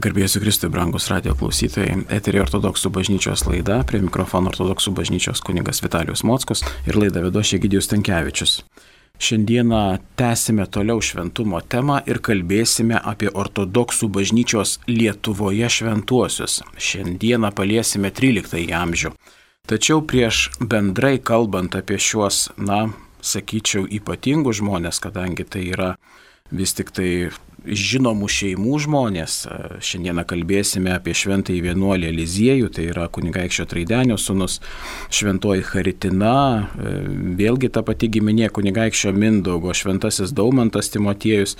Garbėsiu 0.00 0.40
Kristui, 0.40 0.70
brangus 0.72 1.10
radio 1.10 1.34
klausytojai, 1.36 2.06
eterį 2.16 2.38
ortodoksų 2.46 2.88
bažnyčios 2.94 3.42
laida, 3.44 3.82
prie 3.84 3.98
mikrofono 4.00 4.48
ortodoksų 4.48 4.94
bažnyčios 4.96 5.42
kunigas 5.44 5.82
Vitalijus 5.84 6.22
Mockus 6.24 6.62
ir 6.88 6.96
laida 6.96 7.20
vedošė 7.20 7.58
Gidijus 7.60 7.90
Tankievičius. 7.90 8.54
Šiandieną 9.20 9.80
tęsime 10.16 10.64
toliau 10.72 11.02
šventumo 11.04 11.60
temą 11.60 11.98
ir 12.08 12.22
kalbėsime 12.24 12.96
apie 13.12 13.28
ortodoksų 13.28 14.08
bažnyčios 14.14 14.78
Lietuvoje 14.88 15.68
šventuosius. 15.68 16.62
Šiandieną 16.80 17.52
paliesime 17.52 18.08
13 18.08 18.72
amžių. 18.80 19.12
Tačiau 19.68 20.00
prieš 20.00 20.46
bendrai 20.64 21.18
kalbant 21.20 21.76
apie 21.76 22.00
šiuos, 22.00 22.46
na, 22.56 22.86
sakyčiau, 23.20 23.84
ypatingus 23.84 24.62
žmonės, 24.62 25.02
kadangi 25.04 25.44
tai 25.44 25.68
yra 25.74 25.92
vis 26.50 26.72
tik 26.74 26.88
tai 26.96 27.10
žinomų 27.66 28.28
šeimų 28.30 28.78
žmonės. 28.86 29.34
Šiandieną 29.84 30.24
kalbėsime 30.28 30.94
apie 30.94 31.14
šventąjį 31.16 31.60
vienuolį 31.68 32.10
Eliziejų, 32.10 32.70
tai 32.76 32.88
yra 32.92 33.06
kunigaikščio 33.12 33.66
Traidenio 33.70 34.16
sunus, 34.20 34.58
šventoji 35.12 35.66
Haritina, 35.70 36.70
vėlgi 37.40 37.72
ta 37.74 37.84
pati 37.86 38.10
giminė 38.12 38.50
kunigaikščio 38.54 39.12
Mindaugo, 39.16 39.74
šventasis 39.76 40.34
Daumantas 40.36 40.92
Timotiejus, 40.94 41.56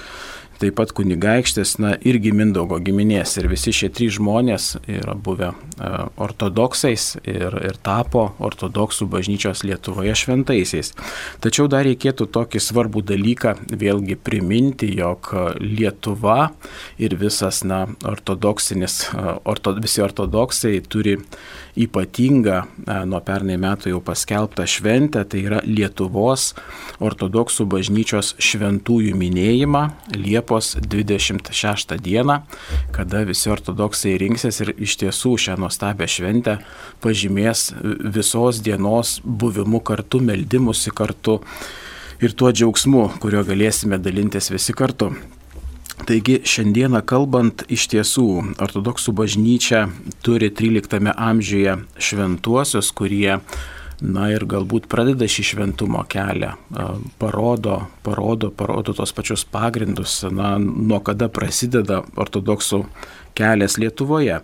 taip 0.60 0.77
pat 0.77 0.92
kunigaikštis, 0.96 1.77
na, 1.80 1.95
irgi 2.06 2.32
Mindaugo 2.37 2.78
giminės. 2.84 3.37
Ir 3.41 3.48
visi 3.50 3.73
šie 3.74 3.88
trys 3.95 4.19
žmonės 4.19 4.74
yra 4.91 5.14
buvę 5.16 5.52
ortodoksais 6.20 7.14
ir, 7.24 7.56
ir 7.64 7.78
tapo 7.84 8.27
ortodoksų 8.42 9.09
bažnyčios 9.10 9.64
Lietuvoje 9.64 10.14
šventaisiais. 10.19 10.92
Tačiau 11.41 11.69
dar 11.73 11.86
reikėtų 11.88 12.28
tokį 12.34 12.62
svarbų 12.62 13.05
dalyką 13.12 13.56
vėlgi 13.70 14.19
priminti, 14.20 14.91
jog 15.00 15.33
Lietuva 15.60 16.50
ir 17.00 17.16
visas, 17.20 17.62
na, 17.64 17.86
ortodoksinis, 18.05 19.02
orto, 19.48 19.74
visi 19.80 20.05
ortodoksai 20.05 20.78
turi 20.88 21.16
ypatingą 21.84 22.61
nuo 23.09 23.20
pernai 23.25 23.56
metų 23.61 23.95
jau 23.95 24.00
paskelbtą 24.05 24.67
šventę, 24.69 25.25
tai 25.25 25.42
yra 25.47 25.61
Lietuvos 25.64 26.50
ortodoksų 27.03 27.67
bažnyčios 27.70 28.34
šventųjų 28.42 29.17
minėjimą 29.19 29.83
Liepos 30.17 30.75
26 30.81 31.97
dieną, 32.05 32.41
kada 32.95 33.25
visi 33.28 33.51
ortodoksai 33.53 34.17
rinksis 34.20 34.62
ir 34.64 34.75
iš 34.77 34.98
tiesų 35.05 35.36
šią 35.47 35.58
nuostabią 35.61 36.08
šventę 36.11 36.58
pažymės 37.05 37.70
visos 38.14 38.62
dienos 38.64 39.19
buvimu 39.25 39.83
kartu, 39.84 40.23
meldimusi 40.25 40.92
kartu 40.95 41.41
ir 42.20 42.36
tuo 42.36 42.53
džiaugsmu, 42.53 43.06
kurio 43.23 43.45
galėsime 43.48 44.01
dalintis 44.03 44.53
visi 44.53 44.77
kartu. 44.77 45.14
Taigi 46.06 46.41
šiandieną 46.48 47.03
kalbant, 47.05 47.65
iš 47.69 47.84
tiesų 47.93 48.27
ortodoksų 48.62 49.12
bažnyčia 49.17 49.84
turi 50.25 50.48
13 50.48 51.12
amžiuje 51.12 51.77
šventuosius, 52.01 52.89
kurie, 52.97 53.41
na 54.01 54.29
ir 54.33 54.47
galbūt 54.48 54.89
pradeda 54.91 55.29
šį 55.29 55.45
šventumo 55.51 56.05
kelią, 56.09 56.55
parodo, 57.20 57.83
parodo, 58.07 58.48
parodo 58.51 58.95
tos 58.97 59.12
pačius 59.12 59.45
pagrindus, 59.45 60.23
na, 60.33 60.55
nuo 60.61 61.03
kada 61.05 61.29
prasideda 61.29 62.01
ortodoksų 62.17 62.85
kelias 63.37 63.77
Lietuvoje. 63.81 64.41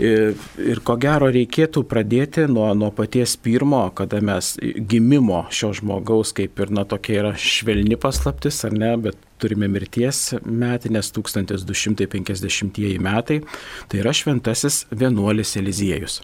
Ir, 0.00 0.32
ir 0.56 0.80
ko 0.86 0.96
gero 1.00 1.28
reikėtų 1.32 1.82
pradėti 1.88 2.46
nuo, 2.48 2.70
nuo 2.78 2.88
paties 2.96 3.34
pirmo, 3.36 3.84
kada 3.96 4.22
mes 4.24 4.54
gimimo 4.60 5.42
šio 5.52 5.72
žmogaus, 5.76 6.32
kaip 6.36 6.60
ir 6.64 6.72
na 6.72 6.86
tokia 6.88 7.18
yra 7.20 7.32
švelni 7.36 7.98
paslaptis, 8.00 8.62
ar 8.64 8.72
ne, 8.72 8.94
bet 9.04 9.20
turime 9.42 9.68
mirties 9.68 10.32
metinės 10.46 11.12
1250 11.12 12.98
metai, 13.02 13.40
tai 13.88 14.00
yra 14.00 14.14
šventasis 14.16 14.86
vienuolis 14.90 15.56
Eliziejus. 15.60 16.22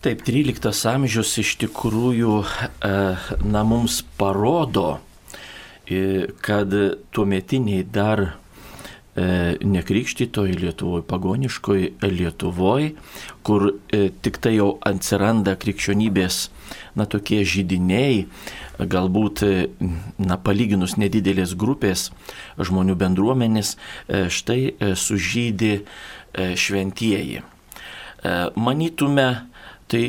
Taip, 0.00 0.22
13 0.24 0.86
amžius 0.94 1.34
iš 1.42 1.56
tikrųjų, 1.60 2.38
na, 2.80 3.64
mums 3.68 3.98
parodo, 4.16 5.00
kad 6.40 6.76
tuometiniai 7.12 7.82
dar 7.84 8.22
nekrikštytoj 9.20 10.54
Lietuvoje, 10.60 11.04
pagoniškoj 11.08 11.82
Lietuvoje, 12.08 12.94
kur 13.46 13.66
tik 14.22 14.38
tai 14.40 14.54
jau 14.56 14.70
atsiranda 14.86 15.56
krikščionybės, 15.60 16.38
na, 16.96 17.06
tokie 17.10 17.42
žydiniai, 17.44 18.24
galbūt, 18.80 19.44
na, 20.22 20.38
palyginus 20.40 20.96
nedidelės 21.00 21.56
grupės 21.58 22.08
žmonių 22.60 22.96
bendruomenės, 23.00 23.76
štai 24.08 24.94
sužydė 24.96 25.74
šventieji. 26.34 27.44
Manytume, 28.56 29.28
tai 29.90 30.04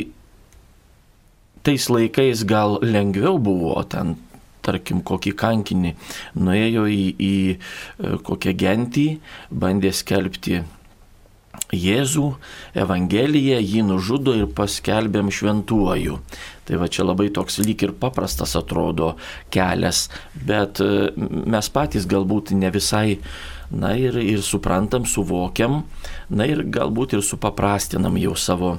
tais 1.66 1.88
laikais 1.90 2.46
gal 2.48 2.80
lengviau 2.82 3.38
buvo 3.42 3.82
ten 3.90 4.16
tarkim, 4.66 5.02
kokį 5.06 5.34
kankinį, 5.38 5.96
nuėjo 6.40 6.86
į, 6.92 7.02
į 7.18 8.20
kokią 8.28 8.54
gentį, 8.66 9.08
bandė 9.52 9.94
skelbti 9.96 10.62
Jėzų, 11.72 12.26
Evangeliją, 12.76 13.60
jį 13.64 13.84
nužudo 13.88 14.34
ir 14.36 14.50
paskelbėm 14.56 15.30
šventuoju. 15.32 16.18
Tai 16.68 16.80
va 16.82 16.90
čia 16.92 17.06
labai 17.08 17.30
toks 17.32 17.62
lyg 17.64 17.86
ir 17.86 17.94
paprastas 17.96 18.58
atrodo 18.60 19.14
kelias, 19.54 20.10
bet 20.36 20.82
mes 21.16 21.72
patys 21.72 22.08
galbūt 22.12 22.52
ne 22.60 22.72
visai, 22.76 23.20
na 23.72 23.94
ir, 23.96 24.20
ir 24.20 24.44
suprantam, 24.44 25.08
suvokiam, 25.08 25.86
na 26.30 26.48
ir 26.48 26.66
galbūt 26.68 27.16
ir 27.16 27.24
supaprastinam 27.24 28.20
jau 28.20 28.36
savo 28.36 28.76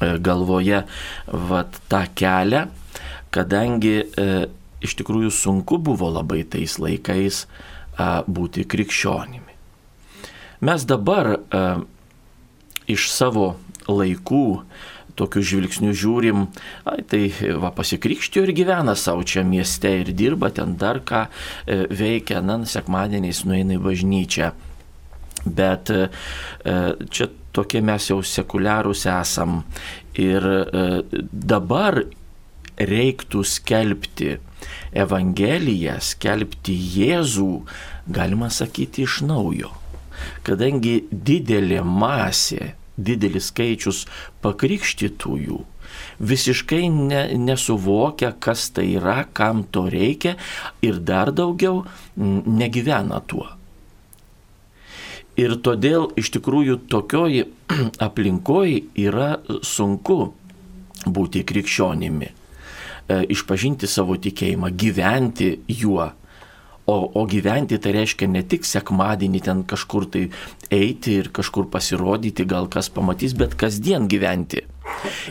galvoje 0.00 0.84
vat, 1.26 1.80
tą 1.90 2.04
kelią, 2.16 2.64
kadangi 3.34 3.96
e, 4.00 4.30
iš 4.84 4.96
tikrųjų 5.00 5.32
sunku 5.34 5.78
buvo 5.78 6.10
labai 6.12 6.42
tais 6.48 6.78
laikais 6.80 7.44
a, 7.96 8.22
būti 8.26 8.66
krikščionimi. 8.68 9.56
Mes 10.64 10.86
dabar 10.88 11.34
a, 11.36 11.64
iš 12.90 13.10
savo 13.12 13.54
laikų 13.88 14.46
tokiu 15.20 15.42
žvilgsniu 15.44 15.92
žiūrim, 15.96 16.46
ai, 16.88 17.02
tai 17.08 17.28
va 17.60 17.72
pasikrikštijo 17.76 18.46
ir 18.46 18.54
gyvena 18.56 18.94
savo 18.96 19.24
čia 19.26 19.44
mieste 19.46 19.92
ir 20.00 20.12
dirba 20.16 20.50
ten 20.54 20.76
dar 20.80 21.02
ką 21.04 21.26
e, 21.26 21.82
veikia, 21.92 22.40
na, 22.44 22.60
sekmadieniais 22.64 23.44
nueina 23.48 23.76
į 23.76 23.82
bažnyčią. 23.84 24.52
Bet 25.44 25.92
e, 25.92 26.06
čia 27.12 27.30
tokie 27.56 27.82
mes 27.84 28.10
jau 28.10 28.20
sekuliarūs 28.24 29.06
esam 29.10 29.62
ir 30.20 30.46
e, 30.46 30.86
dabar 31.32 32.02
reiktų 32.80 33.44
skelbti 33.44 34.36
Evangeliją, 34.96 35.98
skelbti 36.02 36.74
Jėzų, 36.96 37.50
galima 38.10 38.50
sakyti 38.50 39.06
iš 39.06 39.20
naujo. 39.26 39.70
Kadangi 40.44 41.00
didelė 41.10 41.84
masė, 41.86 42.74
didelis 43.00 43.48
skaičius 43.52 44.04
pakrikštytųjų 44.44 45.60
visiškai 46.20 46.88
ne, 46.88 47.22
nesuvokia, 47.38 48.32
kas 48.38 48.68
tai 48.74 48.90
yra, 48.96 49.24
kam 49.32 49.64
to 49.64 49.86
reikia 49.90 50.36
ir 50.82 51.00
dar 51.00 51.32
daugiau 51.32 51.84
negyvena 52.16 53.22
tuo. 53.26 53.48
Ir 55.40 55.56
todėl 55.64 56.10
iš 56.20 56.32
tikrųjų 56.36 56.82
tokioj 56.92 57.46
aplinkoje 58.06 58.82
yra 59.00 59.30
sunku 59.64 60.18
būti 61.06 61.46
krikščionimi, 61.48 62.28
išpažinti 63.10 63.88
savo 63.90 64.16
tikėjimą, 64.20 64.72
gyventi 64.78 65.54
juo. 65.80 66.10
O, 66.90 66.96
o 67.20 67.22
gyventi 67.28 67.78
tai 67.78 67.92
reiškia 67.94 68.26
ne 68.30 68.40
tik 68.42 68.64
sekmadienį 68.66 69.40
ten 69.46 69.60
kažkur 69.68 70.08
tai 70.10 70.24
eiti 70.74 71.18
ir 71.20 71.28
kažkur 71.34 71.68
pasirodyti, 71.70 72.46
gal 72.50 72.66
kas 72.72 72.88
pamatys, 72.90 73.36
bet 73.38 73.54
kasdien 73.60 74.08
gyventi. 74.10 74.64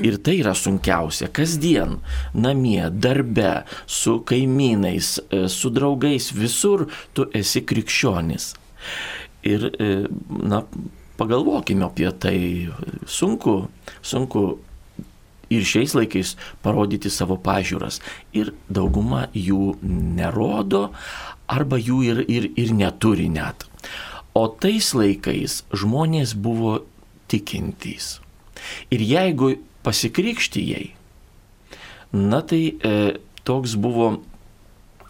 Ir 0.05 0.19
tai 0.23 0.37
yra 0.39 0.53
sunkiausia. 0.55 1.27
Kasdien, 1.35 1.97
namie, 2.33 2.85
darbe, 2.91 3.65
su 3.87 4.19
kaimynais, 4.29 5.17
e, 5.19 5.41
su 5.51 5.73
draugais, 5.73 6.29
visur 6.31 6.85
tu 7.13 7.27
esi 7.35 7.65
krikščionis. 7.67 8.53
Ir, 9.49 9.67
e, 9.75 9.89
na, 10.29 10.63
pagalvokime 11.19 11.89
apie 11.89 12.11
tai. 12.23 12.39
Sunku, 13.03 13.59
sunku 14.01 14.45
ir 15.49 15.65
šiais 15.65 15.95
laikais 15.97 16.35
parodyti 16.63 17.11
savo 17.13 17.37
pažiūras. 17.41 17.99
Ir 18.33 18.53
dauguma 18.69 19.27
jų 19.33 19.75
nerodo 19.83 20.89
arba 21.49 21.79
jų 21.81 21.99
ir, 22.05 22.23
ir, 22.29 22.49
ir 22.59 22.73
neturi 22.77 23.29
net. 23.33 23.65
O 24.37 24.45
tais 24.47 24.93
laikais 24.93 25.63
žmonės 25.73 26.35
buvo 26.37 26.79
tikintys. 27.29 28.19
Ir 28.93 29.01
jeigu 29.01 29.55
pasikrikštijai, 29.85 30.91
na 32.13 32.41
tai 32.45 32.61
e, 32.73 32.93
toks 33.47 33.75
buvo 33.79 34.11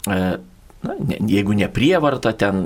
e, 0.06 0.38
Na, 0.80 0.96
ne, 0.96 1.18
jeigu 1.28 1.52
ne 1.56 1.68
prievarta 1.68 2.32
ten, 2.32 2.62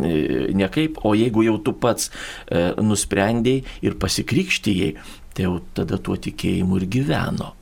nekaip, 0.54 1.00
o 1.02 1.16
jeigu 1.18 1.42
jau 1.48 1.56
tu 1.66 1.74
pats 1.74 2.10
e, 2.10 2.68
nusprendėjai 2.78 3.64
ir 3.82 3.96
pasikrikštėjai, 3.98 4.90
tai 5.34 5.48
jau 5.48 5.56
tada 5.74 5.98
tuo 5.98 6.14
tikėjimu 6.14 6.78
ir 6.78 6.86
gyveno. 6.94 7.54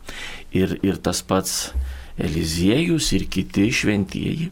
Ir, 0.52 0.76
ir 0.84 1.00
tas 1.00 1.24
pats 1.24 1.70
Eliziejus 2.20 3.14
ir 3.16 3.24
kiti 3.32 3.70
šventieji 3.72 4.50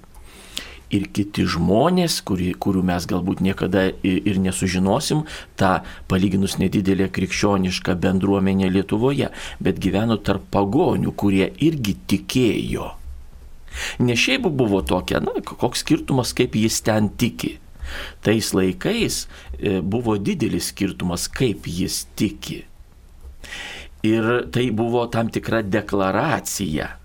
ir 0.91 1.07
kiti 1.15 1.47
žmonės, 1.49 2.21
kuri, 2.27 2.51
kurių 2.59 2.83
mes 2.91 3.07
galbūt 3.11 3.43
niekada 3.45 3.87
ir 4.03 4.41
nesužinosim, 4.43 5.25
tą 5.59 5.81
palyginus 6.11 6.59
nedidelę 6.63 7.09
krikščionišką 7.15 7.97
bendruomenę 8.03 8.71
Lietuvoje, 8.75 9.31
bet 9.63 9.83
gyveno 9.83 10.19
tarp 10.19 10.49
pagonių, 10.55 11.15
kurie 11.15 11.47
irgi 11.63 11.97
tikėjo. 12.11 12.95
Ne 14.03 14.17
šiaip 14.19 14.49
buvo 14.49 14.83
tokia, 14.87 15.23
na, 15.25 15.35
koks 15.45 15.85
skirtumas, 15.85 16.35
kaip 16.37 16.57
jis 16.59 16.81
ten 16.87 17.11
tiki. 17.21 17.57
Tais 18.23 18.53
laikais 18.55 19.25
e, 19.59 19.81
buvo 19.83 20.17
didelis 20.19 20.71
skirtumas, 20.71 21.27
kaip 21.33 21.67
jis 21.67 22.05
tiki. 22.19 22.63
Ir 24.07 24.31
tai 24.55 24.71
buvo 24.73 25.05
tam 25.13 25.29
tikra 25.33 25.61
deklaracija 25.67 26.97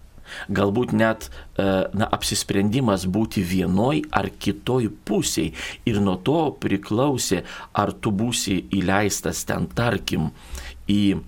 galbūt 0.50 0.94
net 0.95 1.27
e, 1.30 1.66
na, 1.95 2.07
apsisprendimas 2.12 3.06
būti 3.12 3.44
vienoj 3.45 4.06
ar 4.16 4.30
kitoj 4.30 4.89
pusiai. 5.07 5.54
Ir 5.88 6.01
nuo 6.04 6.18
to 6.18 6.39
priklausė, 6.62 7.44
ar 7.74 7.94
tu 7.94 8.13
būsi 8.16 8.62
įleistas 8.75 9.45
ten, 9.48 9.69
tarkim, 9.75 10.31
į 10.92 11.01
e, 11.16 11.19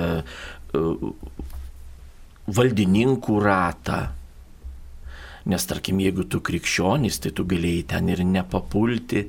e, 0.00 0.84
valdininkų 2.58 3.40
ratą. 3.44 4.02
Nes 5.50 5.66
tarkim, 5.68 6.00
jeigu 6.00 6.24
tu 6.24 6.40
krikščionis, 6.40 7.20
tai 7.20 7.34
tu 7.36 7.44
galėjai 7.48 7.84
ten 7.92 8.08
ir 8.08 8.22
nepapulti 8.24 9.26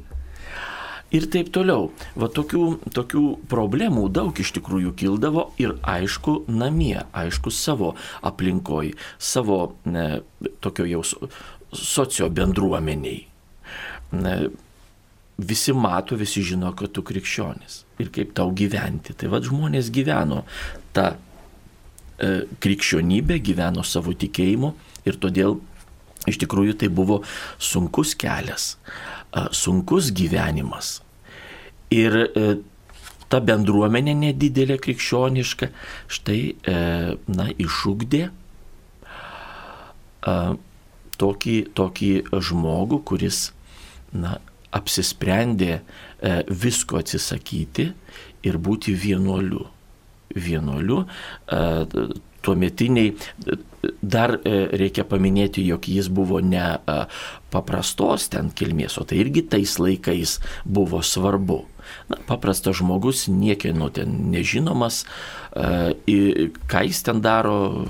ir 1.16 1.28
taip 1.32 1.52
toliau. 1.54 1.90
Va 2.18 2.30
tokių, 2.32 2.64
tokių 2.96 3.24
problemų 3.52 4.08
daug 4.16 4.40
iš 4.40 4.54
tikrųjų 4.58 4.94
kildavo 5.00 5.50
ir 5.62 5.76
aišku 5.84 6.46
namie, 6.52 7.04
aišku 7.16 7.54
savo 7.54 7.94
aplinkoj, 8.26 8.94
savo 9.20 9.60
ne, 9.86 10.22
tokio 10.64 10.88
jau 10.90 11.04
socio 11.76 12.30
bendruomeniai. 12.32 13.26
Ne, 14.16 14.36
visi 15.38 15.76
mato, 15.76 16.16
visi 16.16 16.44
žino, 16.46 16.72
kad 16.78 16.94
tu 16.96 17.04
krikščionis 17.04 17.84
ir 18.00 18.12
kaip 18.16 18.34
tau 18.38 18.52
gyventi. 18.56 19.16
Tai 19.18 19.32
vad 19.34 19.48
žmonės 19.48 19.92
gyveno 19.96 20.44
tą 20.96 21.12
e, 21.12 22.46
krikščionybę, 22.64 23.40
gyveno 23.44 23.84
savo 23.84 24.16
tikėjimu 24.16 24.74
ir 25.08 25.20
todėl 25.22 25.60
iš 26.30 26.40
tikrųjų 26.44 26.78
tai 26.82 26.92
buvo 26.94 27.22
sunkus 27.62 28.16
kelias, 28.20 28.76
e, 29.32 29.48
sunkus 29.56 30.12
gyvenimas. 30.16 31.00
Ir 31.94 32.16
e, 32.18 32.56
ta 33.30 33.42
bendruomenė 33.44 34.16
nedidelė 34.18 34.78
krikščioniška 34.82 35.70
štai, 36.12 36.40
e, 36.54 36.78
na, 37.30 37.48
išugdė 37.62 38.24
e, 38.26 38.32
tokį, 41.22 41.58
tokį 41.78 42.12
žmogų, 42.50 43.02
kuris, 43.06 43.52
na, 44.16 44.40
apsisprendė 44.76 45.80
visko 46.50 46.98
atsisakyti 47.00 47.86
ir 48.44 48.58
būti 48.60 48.92
vienuoliu. 49.00 49.70
Vienuoliu 50.36 51.06
tuometiniai, 52.46 53.14
dar 54.02 54.38
reikia 54.46 55.06
paminėti, 55.08 55.66
jog 55.66 55.88
jis 55.90 56.10
buvo 56.14 56.42
ne 56.42 56.64
paprastos 57.54 58.30
ten 58.34 58.52
kilmės, 58.56 58.98
o 59.02 59.06
tai 59.08 59.22
irgi 59.24 59.46
tais 59.50 59.78
laikais 59.82 60.40
buvo 60.66 61.02
svarbu. 61.06 61.64
Na, 62.10 62.18
paprastas 62.28 62.80
žmogus, 62.80 63.26
niekieno 63.30 63.90
ten 63.94 64.32
nežinomas, 64.34 65.04
e, 65.54 66.50
ką 66.70 66.84
jis 66.88 67.04
ten 67.06 67.22
daro, 67.22 67.86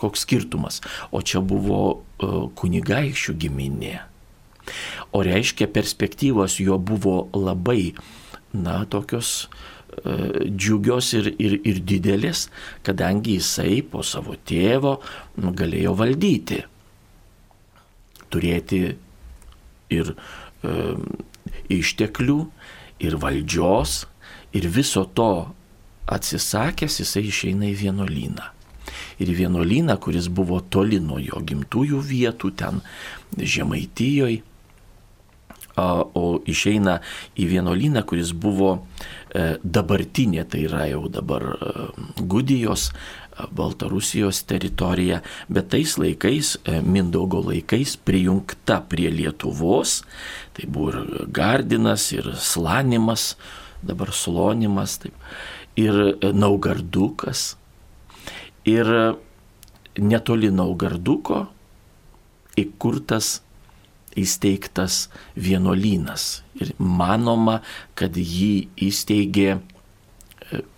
koks 0.00 0.24
skirtumas. 0.24 0.80
O 1.10 1.22
čia 1.22 1.42
buvo 1.44 1.80
e, 1.92 2.30
kunigaikščių 2.56 3.36
giminė. 3.42 3.96
O 5.10 5.24
reiškia, 5.26 5.66
perspektyvos 5.70 6.60
jo 6.62 6.78
buvo 6.78 7.26
labai, 7.34 7.96
na, 8.54 8.84
tokios 8.90 9.50
e, 9.50 9.69
džiugios 10.56 11.12
ir, 11.18 11.32
ir, 11.38 11.56
ir 11.66 11.80
didelis, 11.86 12.48
kadangi 12.86 13.38
jisai 13.38 13.80
po 13.82 14.04
savo 14.06 14.36
tėvo 14.46 14.98
nu, 15.42 15.52
galėjo 15.56 15.94
valdyti, 15.98 16.60
turėti 18.30 18.82
ir 19.90 20.12
e, 20.14 20.74
išteklių, 21.74 22.38
ir 23.00 23.16
valdžios, 23.20 24.04
ir 24.56 24.68
viso 24.70 25.04
to 25.16 25.32
atsisakęs 26.10 27.00
jisai 27.02 27.26
išeina 27.28 27.68
į 27.70 27.76
vienuolyną. 27.84 28.46
Ir 29.20 29.30
vienuolyną, 29.36 29.96
kuris 30.02 30.30
buvo 30.32 30.60
toli 30.72 30.98
nuo 31.02 31.20
jo 31.22 31.40
gimtųjų 31.46 32.00
vietų, 32.04 32.50
ten 32.58 32.80
Žemaitijoje, 33.36 34.40
o 36.14 36.40
išeina 36.48 36.98
į 37.38 37.48
vienuolyną, 37.54 38.04
kuris 38.08 38.34
buvo 38.36 38.76
e, 38.76 39.56
dabartinė, 39.62 40.44
tai 40.50 40.66
yra 40.68 40.86
jau 40.90 41.06
dabar 41.12 41.46
e, 41.54 41.86
Gudijos, 42.20 42.90
e, 42.90 43.48
Baltarusijos 43.56 44.42
teritorija, 44.50 45.22
bet 45.48 45.70
tais 45.72 45.96
laikais, 46.00 46.56
Mindaugo 46.84 47.40
laikais, 47.48 47.96
prijungta 48.04 48.82
prie 48.90 49.08
Lietuvos, 49.14 50.00
Tai 50.60 50.68
buvo 50.68 50.90
ir 50.90 51.26
Gardinas, 51.32 52.10
ir 52.12 52.34
Slanimas, 52.36 53.36
dabar 53.82 54.12
Slonimas, 54.12 54.98
taip, 55.00 55.14
ir 55.78 56.18
Naugardukas. 56.36 57.54
Ir 58.68 58.90
netoli 59.96 60.50
Naugarduko 60.52 61.46
įkurtas, 62.60 63.40
įsteigtas 64.20 65.08
vienuolynas. 65.36 66.42
Ir 66.60 66.72
manoma, 66.78 67.60
kad 67.98 68.16
jį 68.16 68.68
įsteigė 68.88 69.48
e, 69.56 69.60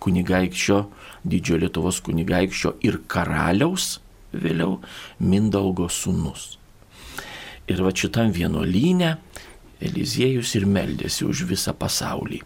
kunigaikščio, 0.03 0.79
didžiojo 1.23 1.61
Lietuvos 1.65 2.01
kunigaikščio 2.05 2.75
ir 2.83 3.01
karaliaus 3.07 3.97
vėliau 4.33 4.79
Mindaugo 5.19 5.89
sūnus. 5.91 6.57
Ir 7.69 7.83
va 7.83 7.93
šitam 7.95 8.33
vienuolynė 8.35 9.13
Eliziejus 9.83 10.53
ir 10.55 10.65
meldėsi 10.69 11.25
už 11.27 11.45
visą 11.49 11.73
pasaulį. 11.75 12.41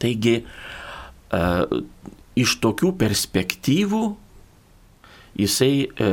Taigi, 0.00 0.38
e, 0.42 1.42
iš 2.36 2.56
tokių 2.64 2.92
perspektyvų 3.00 4.02
jisai 5.40 5.72
e, 5.86 6.10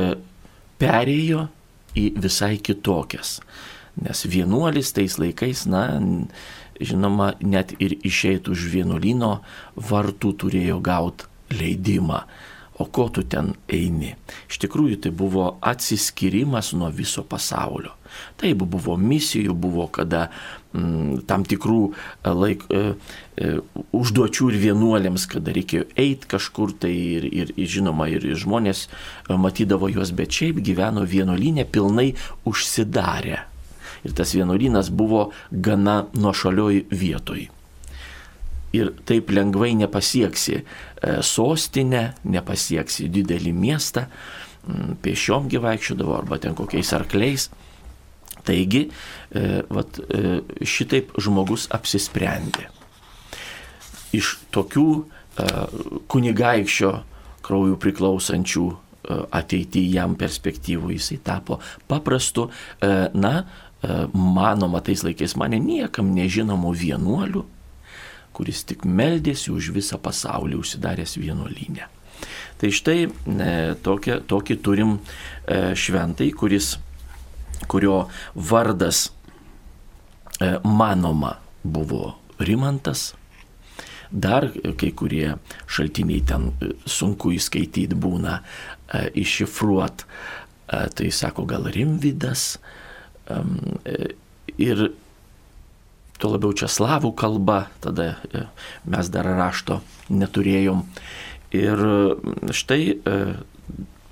perėjo 0.80 1.46
į 1.98 2.10
visai 2.20 2.56
kitokias. 2.58 3.38
Nes 4.00 4.24
vienuolis 4.26 4.90
tais 4.94 5.18
laikais, 5.20 5.66
na, 5.70 5.84
žinoma, 6.82 7.34
net 7.40 7.76
ir 7.78 7.94
išeitų 8.02 8.56
už 8.56 8.66
vienuolino 8.72 9.36
vartų 9.78 10.34
turėjo 10.42 10.80
gauti 10.82 11.30
leidimą 11.54 12.24
o 12.78 12.84
ko 12.84 13.08
tu 13.08 13.22
ten 13.22 13.52
eini. 13.70 14.14
Iš 14.50 14.58
tikrųjų 14.64 14.98
tai 15.04 15.12
buvo 15.14 15.54
atsiskirimas 15.62 16.72
nuo 16.74 16.90
viso 16.90 17.22
pasaulio. 17.26 17.94
Taip 18.38 18.64
buvo 18.66 18.96
misijų, 18.98 19.54
buvo 19.54 19.86
kada 19.94 20.28
tam 20.74 21.44
tikrų 21.46 21.80
e, 21.86 22.32
laik, 22.34 22.64
e, 22.66 22.94
e, 23.38 23.50
užduočių 23.94 24.50
ir 24.50 24.60
vienuolėms, 24.64 25.26
kada 25.30 25.54
reikėjo 25.54 25.86
eiti 26.00 26.30
kažkur 26.34 26.74
tai 26.82 26.92
ir, 26.92 27.26
ir, 27.30 27.52
ir 27.54 27.70
žinoma, 27.70 28.08
ir, 28.10 28.26
žmonės 28.38 28.88
matydavo 29.30 29.90
juos, 29.92 30.10
bet 30.16 30.34
šiaip 30.34 30.58
gyveno 30.64 31.06
vienuolinė 31.06 31.66
pilnai 31.70 32.12
užsidarę. 32.48 33.44
Ir 34.04 34.16
tas 34.18 34.34
vienuolynas 34.36 34.90
buvo 34.92 35.30
gana 35.50 36.04
nuošalioj 36.12 36.86
vietoj 36.92 37.48
ir 38.74 38.88
taip 39.06 39.28
lengvai 39.30 39.70
nepasieksi 39.78 40.64
sostinę, 41.22 42.08
nepasieksi 42.26 43.06
didelį 43.06 43.52
miestą, 43.54 44.08
pešiom 45.04 45.46
gyvaikščiodavo 45.52 46.16
arba 46.16 46.40
ten 46.42 46.56
kokiais 46.58 46.90
arkliais. 46.96 47.52
Taigi, 48.44 48.86
e, 48.88 49.62
vat, 49.72 49.98
e, 49.98 50.38
šitaip 50.60 51.14
žmogus 51.20 51.66
apsisprendė. 51.74 52.68
Iš 54.14 54.38
tokių 54.54 54.88
kunigaikščio 56.06 56.90
kraujų 57.42 57.78
priklausančių 57.82 58.66
ateityje 59.34 59.96
jam 59.96 60.14
perspektyvų 60.14 60.92
jisai 60.94 61.16
tapo 61.18 61.56
paprastu, 61.90 62.44
na, 62.78 63.32
manoma 64.14 64.78
tais 64.86 65.02
laikais 65.02 65.34
mane 65.34 65.58
niekam 65.58 66.14
nežinomų 66.14 66.70
vienuolių, 66.84 67.42
kuris 68.34 68.62
tik 68.70 68.86
meldėsi 68.86 69.50
už 69.50 69.72
visą 69.74 69.98
pasaulį 69.98 70.62
užsidaręs 70.62 71.18
vienuolynę. 71.18 71.90
Tai 72.58 72.70
štai 72.70 72.98
e, 73.04 73.50
tokia, 73.82 74.20
tokį 74.24 74.56
turim 74.62 74.96
e, 74.96 75.74
šventai, 75.76 76.30
kuris 76.36 76.76
kurio 77.66 78.08
vardas 78.34 79.10
e, 80.40 80.58
manoma 80.64 81.36
buvo 81.62 82.14
Rimantas. 82.38 83.14
Dar 84.10 84.48
kai 84.78 84.90
kurie 84.94 85.34
šaltiniai 85.66 86.22
ten 86.26 86.50
e, 86.60 86.72
sunku 86.86 87.34
įskaityti 87.34 87.98
būna, 87.98 88.40
e, 88.40 89.06
iššifruot. 89.24 90.08
Tai 90.64 91.06
sako 91.12 91.42
gal 91.44 91.66
Rimvidas. 91.68 92.56
Ir 94.56 94.78
tuo 96.18 96.30
labiau 96.32 96.54
čia 96.56 96.70
slavų 96.72 97.10
kalba, 97.20 97.58
tada 97.84 98.16
mes 98.88 99.10
dar 99.12 99.28
rašto 99.28 99.76
neturėjom. 100.08 100.80
Ir 101.54 101.84
štai 102.48 102.80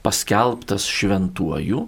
paskelbtas 0.04 0.87
šventuoju, 0.92 1.87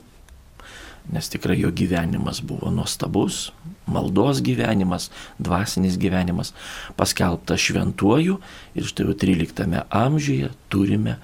nes 1.13 1.29
tikrai 1.29 1.59
jo 1.61 1.71
gyvenimas 1.71 2.41
buvo 2.41 2.71
nuostabus, 2.73 3.53
maldos 3.87 4.41
gyvenimas, 4.45 5.11
dvasinis 5.39 5.99
gyvenimas, 6.01 6.55
paskelbtas 6.97 7.61
šventuoju 7.61 8.39
ir 8.75 8.89
štai 8.89 9.09
jau 9.09 9.17
13 9.25 9.85
amžiuje 9.91 10.51
turime 10.73 11.19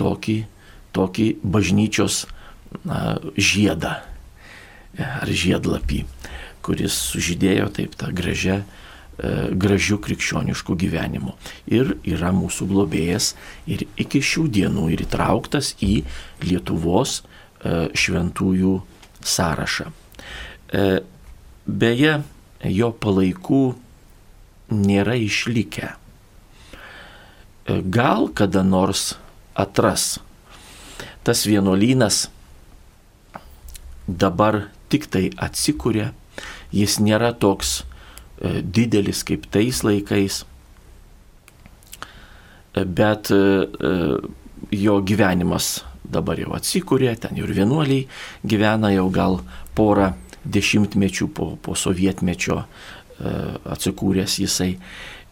tokį, 0.00 0.38
tokį 0.96 1.28
bažnyčios 1.42 2.24
na, 2.84 3.18
žiedą 3.38 4.00
ar 4.98 5.28
žiedlapį, 5.28 6.02
kuris 6.64 6.96
sužydėjo 7.12 7.70
taip 7.78 7.94
tą 7.98 8.10
gražią 8.12 8.58
e, 8.60 8.64
gražių 9.56 9.98
krikščioniškų 10.04 10.76
gyvenimų. 10.82 11.34
Ir 11.72 11.94
yra 12.04 12.32
mūsų 12.34 12.68
globėjas 12.68 13.32
ir 13.70 13.86
iki 13.96 14.20
šių 14.20 14.48
dienų 14.58 14.90
ir 14.92 15.06
įtrauktas 15.06 15.76
į 15.80 16.02
Lietuvos 16.44 17.20
e, 17.22 17.88
šventųjų 17.96 18.80
sąrašą. 19.28 19.90
E, 20.72 21.00
beje, 21.66 22.22
jo 22.64 22.90
palaikų 22.92 23.62
nėra 24.72 25.16
išlikę. 25.20 25.92
E, 25.92 25.96
gal 27.84 28.30
kada 28.34 28.62
nors 28.64 29.14
atras. 29.54 30.18
Tas 31.22 31.44
vienuolynas 31.46 32.26
dabar 34.08 34.64
tik 34.90 35.06
tai 35.12 35.28
atsikūrė, 35.38 36.10
jis 36.74 36.98
nėra 36.98 37.30
toks 37.36 37.82
e, 37.82 38.60
didelis 38.64 39.22
kaip 39.28 39.46
tais 39.52 39.84
laikais, 39.86 40.42
bet 42.72 43.28
jo 44.72 44.94
gyvenimas 45.04 45.66
dabar 46.04 46.40
jau 46.40 46.52
atsikūrė, 46.56 47.14
ten 47.20 47.38
ir 47.38 47.50
vienuoliai 47.54 48.06
gyvena 48.44 48.92
jau 48.92 49.08
gal 49.12 49.40
porą 49.76 50.12
dešimtmečių 50.44 51.28
po, 51.34 51.52
po 51.62 51.76
sovietmečio 51.78 52.62
e, 52.62 52.66
atsikūręs 53.74 54.38
jisai. 54.42 54.74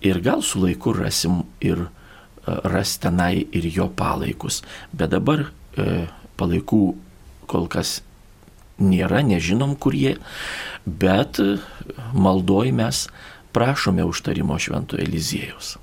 Ir 0.06 0.20
gal 0.24 0.44
su 0.46 0.62
laiku 0.62 0.94
rasim 0.96 1.42
ir 1.60 1.82
e, 1.86 1.88
ras 2.46 2.96
tenai 3.02 3.46
ir 3.50 3.66
jo 3.74 3.90
palaikus. 3.96 4.62
Bet 4.92 5.12
dabar 5.16 5.48
e, 5.76 6.06
palaikų 6.40 6.84
kol 7.50 7.66
kas 7.70 8.00
nėra, 8.80 9.20
nežinom 9.26 9.74
kur 9.76 9.96
jie, 9.96 10.14
bet 10.86 11.42
maldoj 12.16 12.70
mes 12.72 13.04
prašome 13.52 14.06
užtarimo 14.06 14.56
šventojo 14.62 15.02
Eliziejaus. 15.04 15.74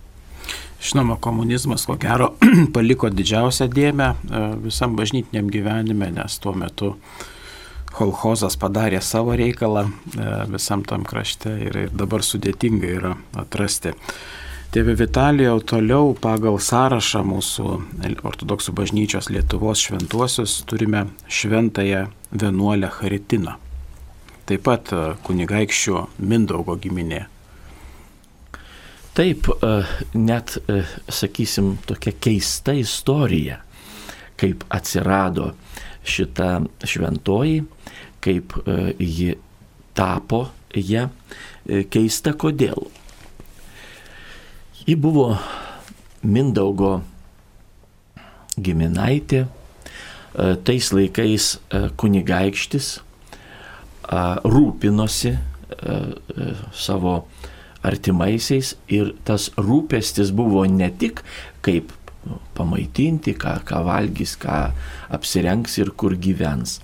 Žinoma, 0.82 1.18
komunizmas 1.20 1.86
ko 1.86 1.96
gero 1.98 2.34
paliko 2.76 3.10
didžiausią 3.10 3.66
dėmę 3.74 4.12
e, 4.14 4.42
visam 4.68 4.96
bažnytiniam 4.98 5.50
gyvenime, 5.50 6.12
nes 6.14 6.38
tuo 6.44 6.54
metu 6.54 6.94
kolhozas 7.98 8.58
padarė 8.62 9.02
savo 9.02 9.34
reikalą 9.38 9.88
e, 9.88 10.28
visam 10.54 10.84
tam 10.86 11.06
krašte 11.08 11.54
ir 11.66 11.80
dabar 11.90 12.26
sudėtinga 12.26 12.92
yra 13.00 13.16
atrasti. 13.42 13.96
Tėve 14.68 14.94
Vitalijau, 15.00 15.62
toliau 15.64 16.12
pagal 16.22 16.60
sąrašą 16.62 17.24
mūsų 17.26 17.70
ortodoksų 18.28 18.74
bažnyčios 18.78 19.32
Lietuvos 19.32 19.82
šventuosius 19.88 20.60
turime 20.68 21.06
šventąją 21.32 22.04
vienuolę 22.36 22.92
Haritiną. 23.00 23.56
Taip 24.46 24.62
pat 24.68 24.94
e, 24.94 25.02
kunigaikščio 25.26 26.06
Mindaugo 26.22 26.78
giminė 26.84 27.26
Taip, 29.18 29.48
e, 29.50 29.68
net, 30.14 30.60
e, 30.70 30.84
sakysim, 31.10 31.72
tokia 31.90 32.12
keista 32.22 32.76
istorija, 32.78 33.56
kaip 34.38 34.62
atsirado 34.70 35.48
šita 36.06 36.50
šventoji, 36.86 37.64
kaip 38.22 38.54
e, 38.62 38.76
ji 39.02 39.32
tapo 39.98 40.44
ją 40.78 41.08
keista 41.90 42.36
kodėl. 42.38 42.86
Ji 44.86 45.00
buvo 45.02 45.32
Mindaugo 46.22 46.94
giminaitė, 48.62 49.48
tais 50.68 50.94
laikais 50.94 51.52
kunigaikštis 51.98 52.94
rūpinosi 54.46 55.34
savo 56.86 57.20
artimaisiais 57.88 58.76
ir 58.92 59.14
tas 59.28 59.50
rūpestis 59.58 60.34
buvo 60.36 60.66
ne 60.70 60.90
tik 61.00 61.24
kaip 61.66 61.94
pamaitinti, 62.58 63.36
ką, 63.40 63.60
ką 63.68 63.84
valgys, 63.88 64.36
ką 64.42 64.58
apsirengs 65.14 65.78
ir 65.82 65.94
kur 66.00 66.18
gyvens. 66.20 66.80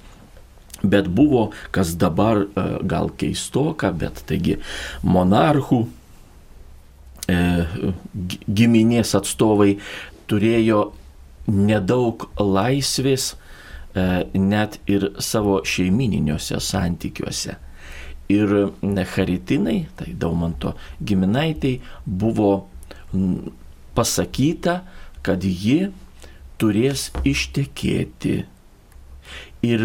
Bet 0.84 1.08
buvo, 1.08 1.50
kas 1.72 1.94
dabar 2.00 2.44
e, 2.44 2.66
gal 2.88 3.12
keistoka, 3.20 3.94
bet 3.96 4.24
taigi 4.28 4.58
monarchų 5.08 5.80
e, 7.32 7.38
giminės 8.48 9.14
atstovai 9.20 9.78
turėjo 10.28 10.90
nedaug 11.48 12.28
laisvės 12.40 13.32
e, 13.32 14.08
net 14.40 14.80
ir 14.92 15.10
savo 15.24 15.62
šeimininiuose 15.68 16.60
santykiuose 16.64 17.60
ir 18.30 18.72
Haritinai, 18.84 19.88
tai 19.96 20.14
Daumanto 20.14 20.76
giminaitai, 21.04 21.82
buvo 22.06 22.68
pasakyta, 23.96 24.82
kad 25.24 25.44
ji 25.44 25.92
turės 26.60 27.12
ištekėti. 27.28 28.44
Ir 29.64 29.84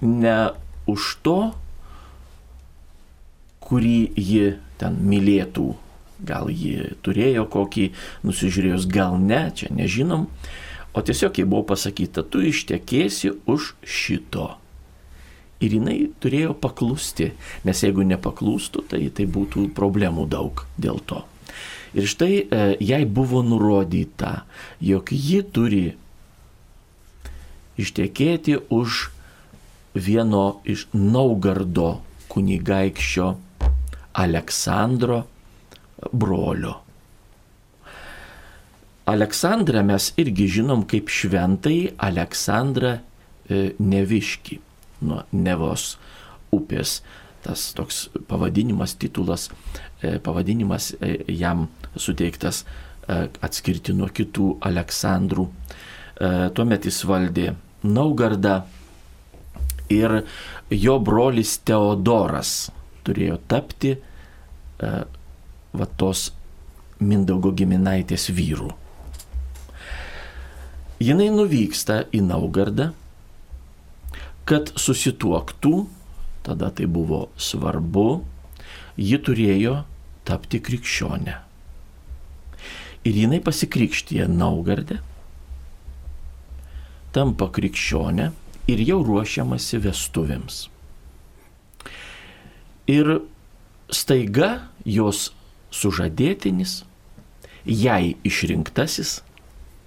ne 0.00 0.38
už 0.90 1.16
to, 1.24 1.38
kurį 3.64 4.10
ji 4.16 4.56
ten 4.80 4.98
mylėtų, 5.06 5.68
gal 6.26 6.50
ji 6.52 6.96
turėjo 7.04 7.46
kokį 7.48 7.90
nusižiūrėjus, 8.26 8.88
gal 8.90 9.16
ne, 9.20 9.46
čia 9.56 9.70
nežinom, 9.72 10.26
o 10.92 11.04
tiesiog 11.06 11.38
jai 11.38 11.46
buvo 11.48 11.70
pasakyta, 11.70 12.26
tu 12.26 12.42
ištekėsi 12.44 13.32
už 13.48 13.74
šito 13.84 14.59
ir 15.60 15.76
jinai 15.76 15.98
turėjo 16.20 16.54
paklusti, 16.60 17.30
nes 17.68 17.82
jeigu 17.84 18.04
nepaklūstų, 18.08 18.86
tai 18.90 19.02
tai 19.14 19.26
būtų 19.28 19.68
problemų 19.76 20.26
daug 20.32 20.64
dėl 20.80 21.00
to. 21.06 21.22
Ir 21.94 22.06
štai 22.06 22.32
e, 22.38 22.60
jai 22.80 23.02
buvo 23.04 23.42
nurodyta, 23.42 24.44
jog 24.80 25.10
ji 25.10 25.40
turi 25.42 25.86
ištekėti 27.80 28.56
už 28.70 29.08
vieno 29.98 30.60
iš 30.64 30.86
Naugardo 30.94 31.98
kunigaikščio 32.30 33.32
Aleksandro 34.22 35.24
brolio. 36.12 36.78
Aleksandrą 39.10 39.82
mes 39.82 40.12
irgi 40.22 40.46
žinom 40.60 40.86
kaip 40.86 41.10
šventai 41.10 41.96
Aleksandrą 41.98 43.00
e, 43.00 43.72
Neviški 43.82 44.60
nuo 45.00 45.24
Nevos 45.32 45.94
upės. 46.54 47.00
Tas 47.40 47.70
toks 47.76 48.08
pavadinimas, 48.28 48.94
titulas, 49.00 49.48
e, 50.02 50.18
pavadinimas 50.20 50.90
e, 51.00 51.14
jam 51.32 51.68
suteiktas 51.96 52.64
e, 52.64 53.28
atskirti 53.40 53.94
nuo 53.96 54.10
kitų 54.12 54.58
Aleksandrų. 54.70 55.48
Tuomet 56.52 56.84
jis 56.84 56.98
valdė 57.08 57.46
Naugardą 57.80 58.58
ir 59.88 60.18
jo 60.68 60.98
brolis 61.00 61.54
Teodoras 61.64 62.50
turėjo 63.08 63.38
tapti 63.48 63.94
va 64.76 65.86
tos 65.96 66.26
Mindaugo 67.00 67.54
giminaitės 67.56 68.28
vyrų. 68.36 68.68
Jinai 71.00 71.30
nuvyksta 71.32 72.02
į 72.12 72.20
Naugardą 72.26 72.90
kad 74.48 74.72
susituoktų, 74.78 75.86
tada 76.46 76.70
tai 76.74 76.88
buvo 76.90 77.28
svarbu, 77.36 78.22
ji 79.00 79.18
turėjo 79.22 79.80
tapti 80.28 80.60
krikščionę. 80.62 81.36
Ir 83.08 83.16
jinai 83.16 83.40
pasikrikštyje 83.40 84.26
Naugarde, 84.28 85.00
tampa 87.16 87.48
krikščionė 87.48 88.30
ir 88.70 88.82
jau 88.84 89.00
ruošiamasi 89.06 89.80
vestuvėms. 89.86 90.60
Ir 92.90 93.20
staiga 93.90 94.50
jos 94.84 95.30
sužadėtinis, 95.74 96.80
jai 97.64 98.16
išrinktasis, 98.26 99.20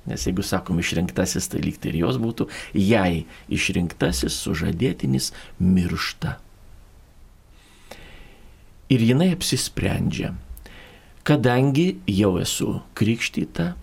nes 0.10 0.26
jeigu 0.28 0.44
sakom 0.44 0.80
išrinktasis, 0.82 1.48
tai 1.52 1.62
lyg 1.64 1.80
tai 1.80 1.94
ir 1.94 2.02
jos 2.04 2.20
būtų, 2.22 2.50
jai 2.76 3.26
išrinktasis 3.52 4.36
sužadėtinis 4.46 5.32
miršta. 5.60 6.38
Ir 8.94 9.02
jinai 9.02 9.32
apsisprendžia, 9.34 10.34
kadangi 11.26 11.98
jau 12.10 12.36
esu 12.42 12.82
krikštyta, 13.00 13.74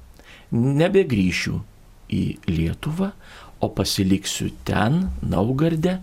nebegrįšiu 0.52 1.60
į 2.10 2.24
Lietuvą, 2.50 3.12
o 3.60 3.68
pasiliksiu 3.68 4.50
ten, 4.64 5.10
Naugarde, 5.20 5.98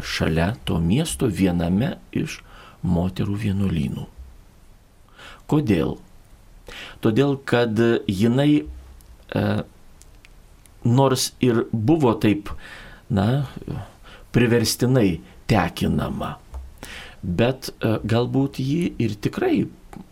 šalia 0.00 0.54
to 0.64 0.78
miesto 0.80 1.28
viename 1.28 1.96
iš 2.16 2.40
moterų 2.82 3.36
vienuolynų. 3.46 4.06
Kodėl? 5.50 5.98
Todėl, 7.04 7.36
kad 7.44 7.76
jinai 8.08 8.64
nors 10.84 11.32
ir 11.40 11.64
buvo 11.72 12.14
taip, 12.20 12.50
na, 13.12 13.44
priverstinai 14.32 15.20
tekinama, 15.50 16.36
bet 17.22 17.70
e, 17.70 17.98
galbūt 18.08 18.58
ji 18.62 18.94
ir 19.02 19.14
tikrai 19.22 19.66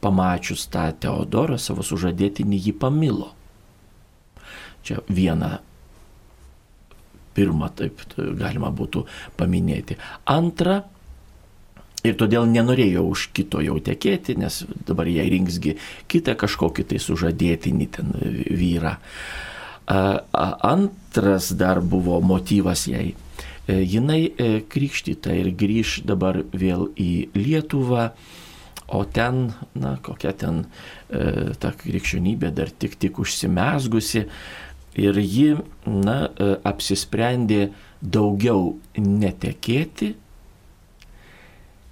pamačius 0.05 0.67
tą 0.73 0.91
Teodorą 1.01 1.59
savo 1.59 1.85
sužadėtinį 1.87 2.61
jį 2.67 2.75
pamilo. 2.81 3.31
Čia 4.85 5.01
viena 5.09 5.59
pirmą 7.37 7.71
taip 7.77 8.03
galima 8.17 8.71
būtų 8.75 9.05
paminėti. 9.41 9.97
Antra, 10.29 10.83
ir 12.07 12.17
todėl 12.21 12.49
nenorėjo 12.49 13.05
už 13.13 13.29
kito 13.37 13.63
jau 13.65 13.79
tekėti, 13.85 14.37
nes 14.41 14.63
dabar 14.89 15.09
jai 15.11 15.29
rinksgi 15.33 15.77
kitą 16.11 16.37
kažkokį 16.41 16.87
tai 16.93 17.01
sužadėtinį 17.03 17.89
ten 17.97 18.13
vyrą. 18.51 18.97
Antras 19.91 21.51
dar 21.59 21.81
buvo 21.83 22.21
motyvas 22.23 22.87
jai. 22.87 23.11
E, 23.67 23.81
jinai 23.83 24.23
e, 24.31 24.61
krikštyta 24.71 25.35
ir 25.35 25.51
grįž 25.59 26.01
dabar 26.07 26.41
vėl 26.53 26.89
į 26.95 27.31
Lietuvą, 27.35 28.11
o 28.91 29.05
ten, 29.07 29.51
na, 29.79 29.97
kokia 30.03 30.33
ten 30.35 30.65
e, 30.65 31.53
ta 31.59 31.75
krikščionybė 31.79 32.51
dar 32.55 32.71
tik 32.71 32.97
tik 33.03 33.21
užsimesgusi, 33.23 34.27
Ir 34.99 35.15
ji, 35.23 35.55
na, 35.87 36.17
apsisprendė 36.67 37.69
daugiau 38.03 38.75
netekėti 38.99 40.17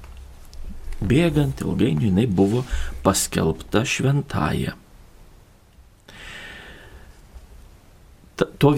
bėgant, 0.99 1.63
ilgainiui 1.63 2.11
jinai 2.11 2.27
buvo 2.27 2.65
paskelbta 3.05 3.85
šventąją. 3.87 4.75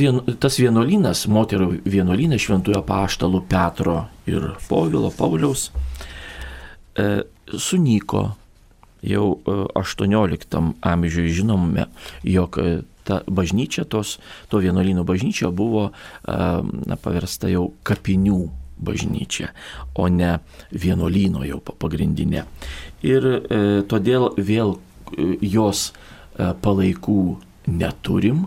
Vien, 0.01 0.23
tas 0.41 0.57
vienuolynas, 0.57 1.27
moterų 1.29 1.83
vienuolynas 1.85 2.41
šventųjų 2.41 2.81
paštalų 2.89 3.43
Petro 3.49 3.97
ir 4.29 4.55
Povilo 4.69 5.11
Pauliaus 5.13 5.67
e, 6.97 7.27
sunyko 7.53 8.31
jau 9.05 9.41
18 9.75 10.57
e, 10.57 10.63
amžiuje 10.81 11.35
žinome, 11.41 11.87
jog 12.25 12.59
e, 12.61 12.81
ta 13.05 13.21
bažnyčia, 13.27 13.85
tos, 13.85 14.19
to 14.49 14.61
vienuolino 14.61 15.05
bažnyčia 15.05 15.51
buvo 15.51 15.91
e, 15.91 15.93
na, 16.87 16.97
paversta 17.01 17.49
jau 17.53 17.71
kapinių 17.85 18.41
bažnyčia, 18.81 19.51
o 19.95 20.09
ne 20.09 20.39
vienuolino 20.73 21.45
jau 21.47 21.61
pagrindinė. 21.61 22.47
Ir 23.07 23.27
e, 23.27 23.61
todėl 23.89 24.31
vėl 24.37 24.79
jos 25.41 25.91
e, 25.91 26.53
palaikų 26.63 27.21
neturim, 27.71 28.47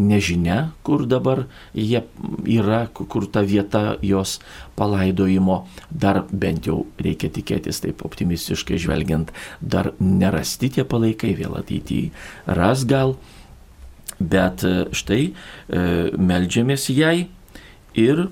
nežinia, 0.00 0.70
kur 0.86 1.04
dabar 1.06 1.44
jie 1.74 2.04
yra, 2.46 2.84
kur 2.92 3.26
ta 3.26 3.42
vieta 3.42 3.96
jos 4.02 4.38
palaidojimo, 4.78 5.64
dar 5.90 6.24
bent 6.30 6.68
jau 6.70 6.84
reikia 7.00 7.30
tikėtis 7.32 7.82
taip 7.84 8.04
optimistiškai 8.06 8.78
žvelgiant, 8.80 9.32
dar 9.60 9.92
nerasti 9.98 10.70
tie 10.76 10.86
palaikai, 10.86 11.34
vėl 11.38 11.58
ateityje 11.60 12.14
ras 12.46 12.86
gal, 12.88 13.16
bet 14.20 14.64
e, 14.64 14.86
štai 14.92 15.22
e, 15.26 15.32
melžiamės 16.16 16.90
jai 16.92 17.28
ir 17.98 18.28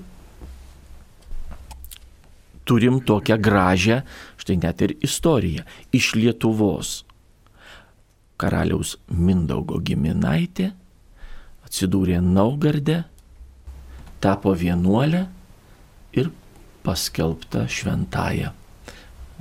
turim 2.69 2.99
tokią 3.01 3.39
gražią, 3.41 4.01
štai 4.37 4.59
net 4.61 4.83
ir 4.85 4.93
istoriją 5.01 5.65
iš 5.95 6.13
Lietuvos. 6.19 6.99
Karaliaus 8.39 8.95
Mindaugo 9.09 9.81
giminaitė 9.83 10.69
atsidūrė 11.65 12.21
Naugarde, 12.23 13.03
tapo 14.23 14.53
vienuolė 14.57 15.25
ir 16.17 16.31
paskelbta 16.85 17.65
šventąją. 17.69 18.53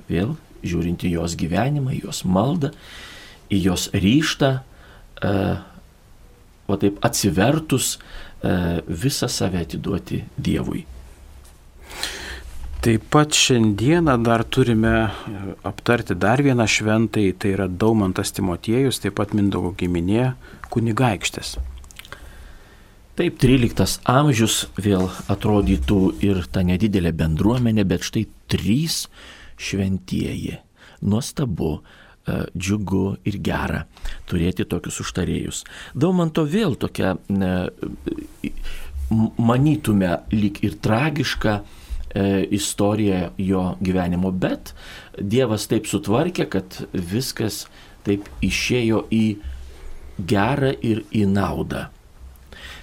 Vėl 0.08 0.34
žiūrint 0.64 1.04
į 1.06 1.14
jos 1.16 1.36
gyvenimą, 1.38 1.94
į 1.96 2.04
jos 2.08 2.24
maldą, 2.26 2.72
į 3.52 3.62
jos 3.68 3.88
ryštą, 3.94 4.50
e, 4.58 5.32
o 6.68 6.76
taip 6.76 6.98
atsivertus 7.06 7.96
e, 7.96 8.80
visą 8.88 9.28
save 9.32 9.62
atiduoti 9.64 10.24
Dievui. 10.36 10.84
Taip 12.78 13.08
pat 13.10 13.34
šiandieną 13.34 14.12
dar 14.22 14.44
turime 14.46 14.92
e, 15.02 15.10
aptarti 15.66 16.14
dar 16.14 16.38
vieną 16.46 16.62
šventai, 16.70 17.32
tai 17.34 17.56
yra 17.56 17.66
Daumantas 17.66 18.30
Timotiejus, 18.36 19.00
taip 19.02 19.16
pat 19.18 19.32
Mindaugo 19.34 19.72
giminė 19.74 20.36
kunigaikštis. 20.70 21.56
Taip, 23.18 23.40
13 23.42 23.98
amžius 24.06 24.68
vėl 24.78 25.08
atrodytų 25.26 25.98
ir 26.22 26.44
ta 26.54 26.62
nedidelė 26.62 27.10
bendruomenė, 27.18 27.82
bet 27.82 28.06
štai 28.06 28.28
trys 28.46 29.08
šventieji. 29.58 30.60
Nuostabu, 31.02 31.72
e, 31.80 32.38
džiugu 32.54 33.02
ir 33.26 33.40
gera 33.42 33.82
turėti 34.30 34.68
tokius 34.70 35.00
užtarėjus. 35.02 35.64
Daumanto 35.98 36.46
vėl 36.46 36.78
tokia, 36.78 37.16
ne, 37.26 37.52
manytume, 39.10 40.14
lyg 40.30 40.62
ir 40.62 40.78
tragiška 40.78 41.58
e, 42.14 42.46
istorija 42.50 43.30
jo 43.38 43.74
gyvenimo, 43.80 44.32
bet 44.32 44.74
Dievas 45.18 45.66
taip 45.70 45.88
sutvarkė, 45.90 46.48
kad 46.50 46.80
viskas 46.92 47.66
taip 48.06 48.28
išėjo 48.44 49.04
į 49.12 49.24
gerą 50.18 50.72
ir 50.82 51.04
į 51.14 51.26
naudą. 51.30 51.88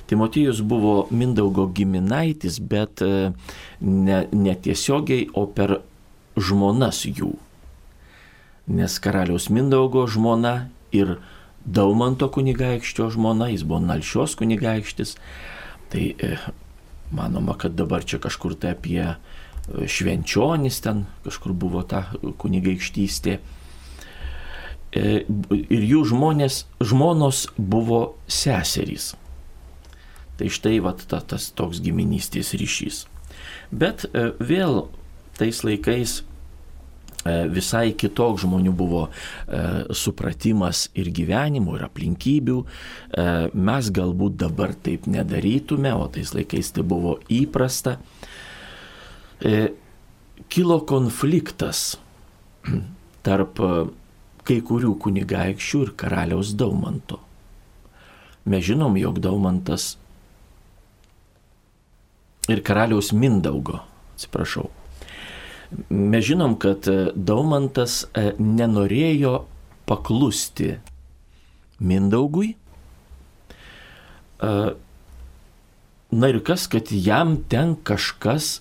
Timotijus 0.05 0.61
buvo 0.61 1.07
Mindaugo 1.09 1.65
giminaitis, 1.73 2.59
bet 2.59 3.01
e, 3.01 3.31
ne, 3.81 4.19
ne 4.31 4.55
o 5.33 5.45
per 5.47 5.79
žmonas 6.37 7.05
jų. 7.05 7.33
Nes 8.67 8.99
karaliaus 9.01 9.49
Mindaugo 9.49 10.05
žmona 10.07 10.69
ir 10.93 11.17
Daumanto 11.65 12.27
kunigaikščio 12.29 13.09
žmona, 13.15 13.47
jis 13.49 13.63
buvo 13.65 13.79
Nalšios 13.81 14.35
kunigaikštis. 14.37 15.15
Tai 15.89 16.03
e, 16.13 16.35
manoma, 17.11 17.57
kad 17.57 17.75
dabar 17.77 18.05
čia 18.05 18.19
kažkur 18.23 18.55
tai 18.57 18.73
apie 18.75 19.15
švenčionis 19.65 20.79
ten 20.81 21.05
kažkur 21.25 21.53
buvo 21.57 21.81
ta 21.83 22.05
kunigaikštystė. 22.41 23.39
E, 24.95 25.25
ir 25.25 25.85
jų 25.89 26.03
žmonės, 26.13 26.63
žmonos 26.79 27.47
buvo 27.57 28.15
seserys. 28.31 29.13
Tai 30.39 30.51
štai 30.51 30.77
vat, 30.83 31.03
ta, 31.09 31.21
tas 31.23 31.49
toks 31.55 31.81
giminystės 31.83 32.53
ryšys. 32.59 33.05
Bet 33.71 34.05
e, 34.11 34.31
vėl 34.39 34.85
tais 35.39 35.63
laikais 35.67 36.21
e, 36.21 36.23
visai 37.25 37.89
kitoks 37.97 38.43
žmonių 38.45 38.73
buvo 38.77 39.01
supratimas 39.97 40.85
ir 40.97 41.09
gyvenimų, 41.15 41.79
ir 41.79 41.85
aplinkybių. 41.87 42.57
Mes 43.57 43.91
galbūt 43.97 44.37
dabar 44.43 44.75
taip 44.77 45.09
nedarytume, 45.09 45.93
o 45.97 46.05
tais 46.13 46.35
laikais 46.37 46.69
tai 46.75 46.85
buvo 46.85 47.17
įprasta. 47.33 47.97
Kilo 50.53 50.79
konfliktas 50.85 51.95
tarp 53.25 53.61
kai 54.45 54.61
kurių 54.61 54.93
kunigaikščių 55.01 55.85
ir 55.87 55.93
karaliaus 55.97 56.53
Daumanto. 56.57 57.19
Mes 58.45 58.61
žinom, 58.67 58.93
jog 59.01 59.17
Daumantas 59.25 59.95
ir 62.45 62.61
karaliaus 62.61 63.09
Mindaugo, 63.17 63.81
atsiprašau. 64.13 64.69
Mes 65.89 66.23
žinom, 66.25 66.55
kad 66.61 66.87
Daumantas 67.15 68.03
e, 68.13 68.31
nenorėjo 68.39 69.35
paklusti 69.89 70.75
Mindaugui. 71.79 72.53
E, 74.39 74.51
na 76.15 76.29
ir 76.31 76.39
kas, 76.47 76.67
kad 76.71 76.91
jam 76.91 77.35
ten 77.51 77.75
kažkas 77.75 78.59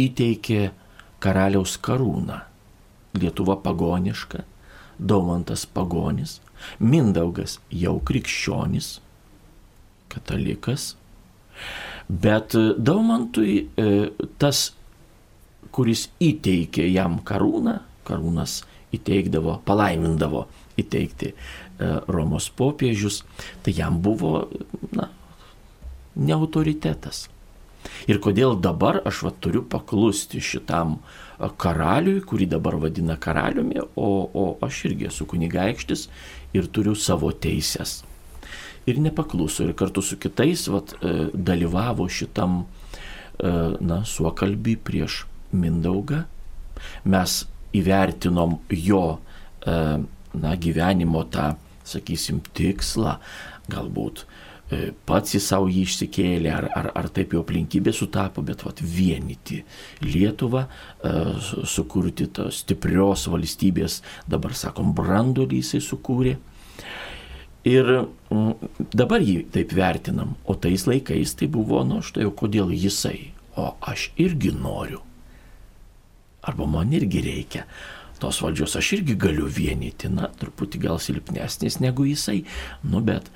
įteikė 0.00 0.70
karaliaus 1.22 1.76
karūną. 1.82 2.40
Lietuva 3.18 3.58
pagoniška, 3.60 4.46
Daumantas 4.98 5.66
pagonis, 5.66 6.40
Mindaugas 6.78 7.58
jau 7.74 7.98
krikščionis, 8.06 8.94
katalikas. 10.12 10.92
Bet 12.08 12.54
Daumantui 12.78 13.66
e, 13.76 13.88
tas, 14.40 14.70
kuris 15.72 16.08
įteikė 16.22 16.86
jam 16.92 17.18
karūną, 17.24 17.78
karūnas 18.06 18.60
įteikdavo, 18.92 19.58
palaimindavo 19.66 20.46
įteikti 20.80 21.32
e, 21.32 21.34
Romos 22.12 22.48
popiežius, 22.56 23.22
tai 23.64 23.74
jam 23.76 24.00
buvo, 24.04 24.48
na, 24.92 25.08
ne 26.16 26.36
autoritetas. 26.36 27.28
Ir 28.06 28.20
kodėl 28.22 28.54
dabar 28.62 29.00
aš 29.08 29.24
va 29.26 29.32
turiu 29.42 29.64
paklusti 29.66 30.42
šitam 30.44 31.00
karaliui, 31.58 32.20
kurį 32.22 32.46
dabar 32.52 32.76
vadina 32.78 33.16
karaliumi, 33.18 33.80
o, 33.98 34.10
o 34.28 34.44
aš 34.62 34.84
irgi 34.90 35.08
esu 35.10 35.26
kunigaikštis 35.26 36.06
ir 36.54 36.68
turiu 36.70 36.94
savo 36.94 37.32
teises. 37.32 38.02
Ir 38.86 38.98
nepakluso 39.02 39.64
ir 39.66 39.74
kartu 39.78 40.02
su 40.02 40.18
kitais 40.20 40.68
vat, 40.70 40.94
e, 41.00 41.28
dalyvavo 41.32 42.06
šitam 42.10 42.62
e, 42.62 42.66
na, 43.80 44.02
suokalbį 44.06 44.78
prieš 44.82 45.22
Mindaugą. 45.52 46.24
Mes 47.04 47.42
įvertinom 47.76 48.58
jo 48.74 49.04
e, 49.14 49.76
na, 50.34 50.54
gyvenimo 50.56 51.24
tą, 51.32 51.52
sakysim, 51.86 52.40
tikslą, 52.56 53.18
galbūt 53.72 54.26
E, 54.72 54.92
pats 55.08 55.34
į 55.36 55.40
savo 55.42 55.68
jį 55.68 55.82
išsikėlė, 55.84 56.52
ar, 56.54 56.66
ar, 56.78 56.88
ar 56.96 57.08
taip 57.12 57.34
jau 57.34 57.42
aplinkybė 57.44 57.92
sutapo, 57.92 58.44
bet 58.46 58.62
vat, 58.64 58.80
vienyti 58.80 59.60
Lietuvą, 60.06 60.64
e, 60.64 61.12
sukurti 61.68 62.30
tos 62.32 62.62
stiprios 62.62 63.26
valstybės, 63.32 64.00
dabar 64.30 64.56
sakom, 64.56 64.94
brandolį 64.96 65.60
jisai 65.60 65.82
sukūrė. 65.84 66.38
Ir 67.68 67.92
dabar 68.90 69.22
jį 69.22 69.42
taip 69.54 69.76
vertinam, 69.76 70.34
o 70.48 70.56
tais 70.58 70.88
laikais 70.88 71.36
tai 71.38 71.46
buvo, 71.52 71.84
nu 71.86 72.00
štai 72.02 72.24
jau 72.24 72.32
kodėl 72.42 72.72
jisai, 72.74 73.30
o 73.54 73.74
aš 73.92 74.08
irgi 74.18 74.50
noriu. 74.56 75.04
Arba 76.42 76.66
man 76.66 76.92
irgi 76.94 77.22
reikia. 77.24 77.66
Tos 78.22 78.38
valdžios, 78.42 78.76
aš 78.78 78.92
irgi 78.98 79.16
galiu 79.18 79.48
vienyti, 79.50 80.10
na, 80.10 80.28
truputį 80.38 80.78
gal 80.84 81.00
silpnesnis 81.02 81.80
negu 81.82 82.06
jisai, 82.06 82.44
nu 82.86 83.02
bet 83.02 83.30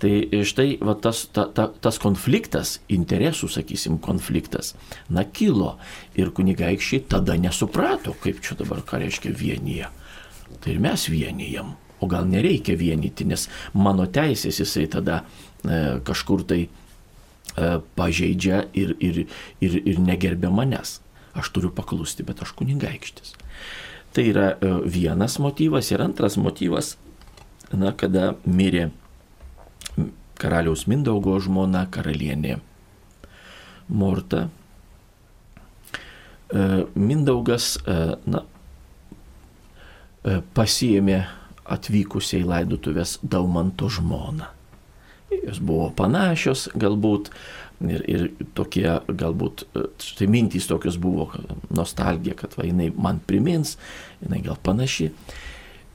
Tai 0.00 0.42
štai 0.48 0.78
va, 0.80 0.94
tas, 0.96 1.26
ta, 1.28 1.44
ta, 1.52 1.66
tas 1.68 1.98
konfliktas, 2.00 2.78
interesų, 2.88 3.50
sakysim, 3.52 3.98
konfliktas, 4.00 4.72
na, 5.12 5.26
kilo. 5.28 5.74
Ir 6.16 6.32
kunigaikščiai 6.32 7.04
tada 7.12 7.36
nesuprato, 7.36 8.14
kaip 8.22 8.40
čia 8.40 8.56
dabar 8.56 8.80
ką 8.86 9.02
reiškia 9.02 9.34
vienyje. 9.36 9.90
Tai 10.56 10.72
ir 10.72 10.80
mes 10.80 11.04
vienijam, 11.12 11.74
o 12.00 12.08
gal 12.08 12.24
nereikia 12.32 12.78
vienyti, 12.80 13.28
nes 13.28 13.44
mano 13.76 14.08
teisės 14.08 14.62
jisai 14.62 14.86
tada 14.88 15.20
e, 15.20 16.00
kažkur 16.08 16.46
tai 16.48 16.62
e, 16.64 16.70
pažeidžia 18.00 18.64
ir, 18.72 18.96
ir, 19.04 19.26
ir, 19.60 19.78
ir 19.84 20.00
negerbė 20.00 20.48
manęs. 20.48 20.96
Aš 21.34 21.52
turiu 21.54 21.70
paklusti, 21.74 22.24
bet 22.26 22.42
aš 22.42 22.52
kunigaikštis. 22.58 23.34
Tai 24.12 24.24
yra 24.26 24.46
e, 24.52 24.72
vienas 24.90 25.38
motyvas 25.38 25.90
ir 25.94 26.02
antras 26.02 26.36
motyvas, 26.40 26.96
na, 27.70 27.92
kada 27.94 28.34
mirė 28.44 28.88
karaliaus 30.40 30.86
Mindaugo 30.90 31.36
žmona 31.42 31.84
karalienė 31.92 32.58
Morta. 33.88 34.48
E, 36.50 36.64
Mindaugas 36.98 37.76
e, 37.86 37.98
na, 38.26 38.42
pasiėmė 40.54 41.20
atvykusiai 41.70 42.42
laidutuvės 42.44 43.18
Daumanto 43.22 43.88
žmoną. 43.88 44.50
Jos 45.30 45.60
buvo 45.62 45.88
panašios 45.94 46.66
galbūt 46.74 47.30
ir, 47.88 48.02
ir 48.08 48.26
tokie 48.56 48.86
galbūt, 49.08 49.64
štai 50.04 50.28
mintys 50.30 50.68
tokios 50.70 50.98
buvo, 51.00 51.30
nostalgija, 51.72 52.36
kad 52.38 52.56
va, 52.58 52.66
jinai 52.68 52.90
man 52.96 53.20
primins, 53.26 53.76
jinai 54.20 54.42
gal 54.44 54.58
panaši. 54.62 55.10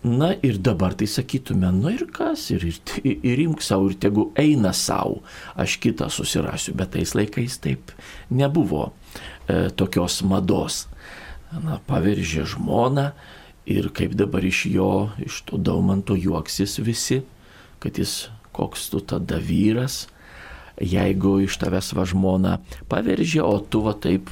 Na 0.06 0.32
ir 0.46 0.60
dabar 0.62 0.94
tai 0.94 1.08
sakytume, 1.10 1.72
nu 1.74 1.90
ir 1.96 2.06
kas, 2.14 2.52
ir, 2.54 2.66
ir, 2.70 3.16
ir 3.26 3.40
imk 3.48 3.64
savo, 3.66 3.90
ir 3.90 3.98
tegu 4.02 4.28
eina 4.38 4.70
savo, 4.78 5.24
aš 5.58 5.80
kitą 5.82 6.12
susirasiu, 6.14 6.76
bet 6.78 6.94
tais 6.94 7.16
laikais 7.18 7.58
taip 7.64 7.94
nebuvo 8.30 8.92
e, 8.92 9.72
tokios 9.74 10.20
mados. 10.26 10.84
Na, 11.56 11.80
paveržė 11.88 12.44
žmoną 12.52 13.12
ir 13.70 13.90
kaip 13.96 14.14
dabar 14.18 14.46
iš 14.46 14.66
jo, 14.74 14.92
iš 15.24 15.40
to 15.48 15.58
daumanto 15.58 16.18
juoksis 16.18 16.78
visi, 16.84 17.22
kad 17.82 17.98
jis 17.98 18.28
koks 18.56 18.90
tu 18.92 19.02
tada 19.02 19.40
vyras, 19.42 20.06
jeigu 20.82 21.40
iš 21.46 21.58
tavęs 21.62 21.94
va 21.96 22.06
žmona 22.08 22.58
paveržė, 22.92 23.42
o 23.46 23.60
tu 23.60 23.84
va 23.86 23.96
taip 23.96 24.32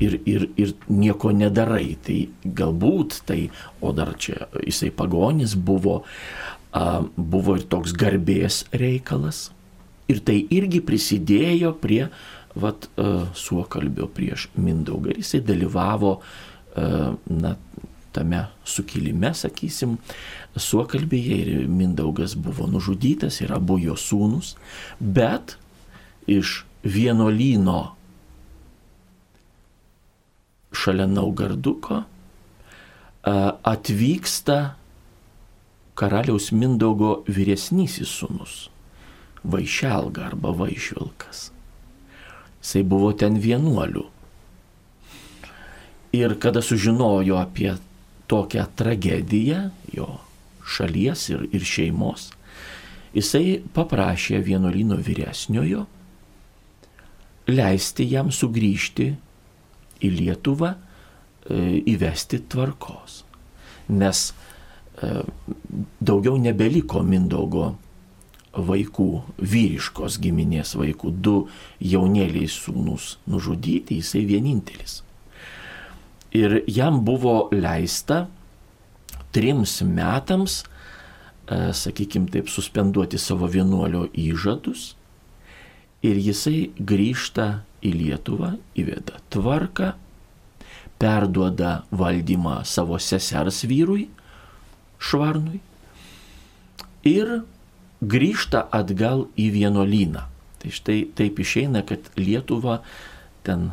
ir, 0.00 0.18
ir, 0.28 0.48
ir 0.60 0.74
nieko 0.88 1.32
nedarai. 1.36 1.94
Tai 2.04 2.18
galbūt 2.44 3.22
tai, 3.28 3.48
o 3.80 3.94
dar 3.96 4.14
čia 4.20 4.48
jisai 4.64 4.90
pagonis 4.94 5.54
buvo, 5.54 6.02
a, 6.72 7.00
buvo 7.16 7.56
ir 7.58 7.66
toks 7.70 7.96
garbės 7.96 8.64
reikalas. 8.72 9.48
Ir 10.10 10.22
tai 10.26 10.40
irgi 10.50 10.82
prisidėjo 10.82 11.74
prie 11.80 12.06
vat, 12.58 12.90
a, 12.96 13.26
suokalbio 13.36 14.10
prieš 14.12 14.50
Mindaugą. 14.58 15.14
Jisai 15.20 15.42
dalyvavo 15.46 16.18
a, 16.20 17.14
na, 17.30 17.56
tame 18.14 18.44
sukilime, 18.66 19.32
sakysim, 19.36 19.96
suokalbėje 20.58 21.36
ir 21.44 21.50
Mindaugas 21.70 22.34
buvo 22.34 22.66
nužudytas 22.70 23.40
ir 23.44 23.52
abu 23.54 23.78
jo 23.78 23.96
sūnus, 23.98 24.56
bet 24.98 25.56
iš 26.26 26.64
vienuolyno 26.84 27.94
šalia 30.72 31.06
Naugarduko 31.06 32.02
atvyksta 33.62 34.74
karaliaus 35.94 36.52
Mindaugo 36.52 37.22
vyresnysis 37.28 38.08
sunus- 38.08 38.68
Vaišelga 39.52 40.24
arba 40.24 40.52
Vaišvilkas. 40.52 41.50
Jisai 42.60 42.82
buvo 42.82 43.12
ten 43.12 43.40
vienuolių. 43.40 44.04
Ir 46.12 46.34
kada 46.40 46.62
sužinojo 46.62 47.36
apie 47.40 47.76
tokią 48.28 48.66
tragediją 48.76 49.70
jo 49.92 50.20
šalies 50.66 51.28
ir, 51.30 51.46
ir 51.52 51.64
šeimos, 51.64 52.30
jisai 53.14 53.62
paprašė 53.74 54.42
vienuolino 54.44 54.96
vyresniojo 54.96 55.86
leisti 57.48 58.06
jam 58.10 58.30
sugrįžti 58.34 59.10
į 60.00 60.10
Lietuvą 60.16 60.74
e, 60.74 61.80
įvesti 61.92 62.42
tvarkos. 62.50 63.22
Nes 63.90 64.30
e, 64.30 65.12
daugiau 66.00 66.38
nebeliko 66.40 67.02
Mindaugo 67.04 67.74
vaikų, 68.50 69.08
vyriškos 69.38 70.18
giminės 70.22 70.74
vaikų, 70.78 71.12
du 71.22 71.36
jaunėliai 71.78 72.48
sūnus 72.50 73.16
nužudyti, 73.30 74.00
jisai 74.00 74.24
vienintelis. 74.26 75.00
Ir 76.34 76.60
jam 76.70 77.00
buvo 77.06 77.48
leista 77.54 78.24
trims 79.34 79.80
metams, 79.86 80.62
e, 81.46 81.70
sakykime 81.74 82.30
taip, 82.30 82.50
suspenduoti 82.50 83.18
savo 83.18 83.50
vienuolio 83.50 84.08
įžadus 84.14 84.94
ir 86.06 86.20
jisai 86.20 86.70
grįžta 86.76 87.62
į 87.84 87.92
Lietuvą, 87.96 88.54
įveda 88.78 89.20
tvarką, 89.32 89.94
perduoda 91.00 91.80
valdymą 91.90 92.60
savo 92.68 92.98
sesers 93.00 93.62
vyrui, 93.68 94.08
Švarnui, 95.00 95.62
ir 97.08 97.40
grįžta 98.00 98.66
atgal 98.76 99.26
į 99.40 99.48
vienuolyną. 99.54 100.26
Tai 100.60 100.72
štai 100.76 100.98
taip 101.16 101.40
išeina, 101.40 101.80
kad 101.88 102.10
Lietuva 102.20 102.82
ten 103.46 103.70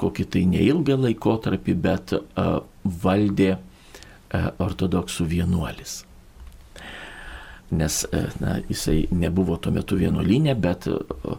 kokį 0.00 0.26
tai 0.34 0.42
neilgą 0.50 0.98
laikotarpį, 0.98 1.74
bet 1.78 2.14
uh, 2.18 2.60
valdė 2.84 3.52
uh, 3.54 4.50
ortodoksų 4.58 5.28
vienuolis. 5.30 6.00
Nes 7.70 8.02
uh, 8.08 8.30
na, 8.42 8.58
jisai 8.68 9.04
nebuvo 9.14 9.56
tuo 9.62 9.72
metu 9.74 9.98
vienuolinė, 10.00 10.56
bet 10.58 10.88
uh, 10.90 11.36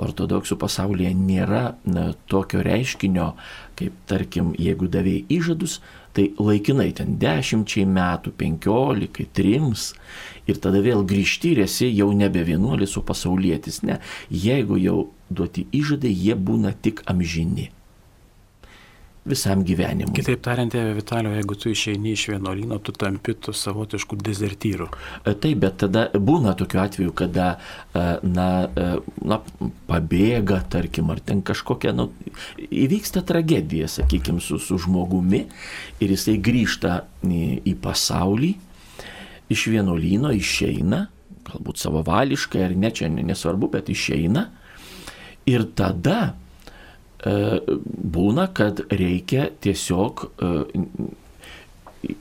ortodoksų 0.00 0.56
pasaulyje 0.58 1.12
nėra 1.16 1.64
na, 1.86 2.08
tokio 2.30 2.62
reiškinio, 2.64 3.32
kaip 3.78 3.98
tarkim, 4.10 4.52
jeigu 4.58 4.88
davėjai 4.90 5.26
įžadus, 5.36 5.78
tai 6.14 6.28
laikinai 6.38 6.90
ten 6.94 7.16
dešimčiai 7.22 7.86
metų, 7.90 8.34
penkiolikai, 8.38 9.26
trims 9.34 9.92
ir 10.50 10.60
tada 10.62 10.82
vėl 10.84 11.02
grįžti 11.06 11.54
ir 11.54 11.64
esi 11.66 11.90
jau 11.90 12.10
nebe 12.14 12.44
vienuolis, 12.46 12.96
o 12.98 13.04
pasaulietis. 13.06 13.82
Ne, 13.86 14.00
jeigu 14.30 14.78
jau 14.80 14.98
duoti 15.30 15.66
įžadai, 15.74 16.12
jie 16.14 16.36
būna 16.38 16.74
tik 16.74 17.02
amžini 17.10 17.70
visam 19.24 19.62
gyvenimui. 19.64 20.12
Kitaip 20.18 20.42
tariant, 20.44 20.72
tėvė 20.72 20.92
Vitalio, 20.98 21.32
jeigu 21.32 21.56
tu 21.56 21.70
išeini 21.72 22.12
iš 22.12 22.26
vienuolyno, 22.34 22.76
tu 22.84 22.92
tampi 22.96 23.32
tu 23.40 23.54
savotiškų 23.56 24.18
dezertyrų. 24.20 24.88
E, 25.24 25.32
taip, 25.32 25.62
bet 25.62 25.78
tada 25.80 26.04
būna 26.12 26.52
tokiu 26.60 26.82
atveju, 26.82 27.14
kada, 27.16 27.54
e, 27.94 28.04
na, 28.28 28.48
e, 28.68 28.86
na, 29.24 29.40
pabėga, 29.88 30.60
tarkim, 30.70 31.08
ar 31.14 31.22
ten 31.24 31.40
kažkokia, 31.46 31.94
na, 31.96 32.10
įvyksta 32.68 33.24
tragedija, 33.24 33.88
sakykime, 33.96 34.44
su, 34.44 34.60
su 34.60 34.78
žmogumi 34.84 35.46
ir 36.04 36.14
jisai 36.14 36.36
grįžta 36.44 37.00
į, 37.24 37.74
pasaulį, 37.80 38.52
iš 39.52 39.66
vienuolyno 39.72 40.34
išeina, 40.36 41.06
galbūt 41.48 41.80
savavališkai 41.80 42.62
ar 42.68 42.76
ne, 42.76 42.92
čia 42.92 43.08
nesvarbu, 43.08 43.72
bet 43.72 43.88
išeina. 43.92 44.50
Ir 45.48 45.66
tada 45.76 46.34
būna, 47.24 48.48
kad 48.52 48.84
reikia 48.92 49.48
tiesiog 49.64 50.24
e, 50.24 50.50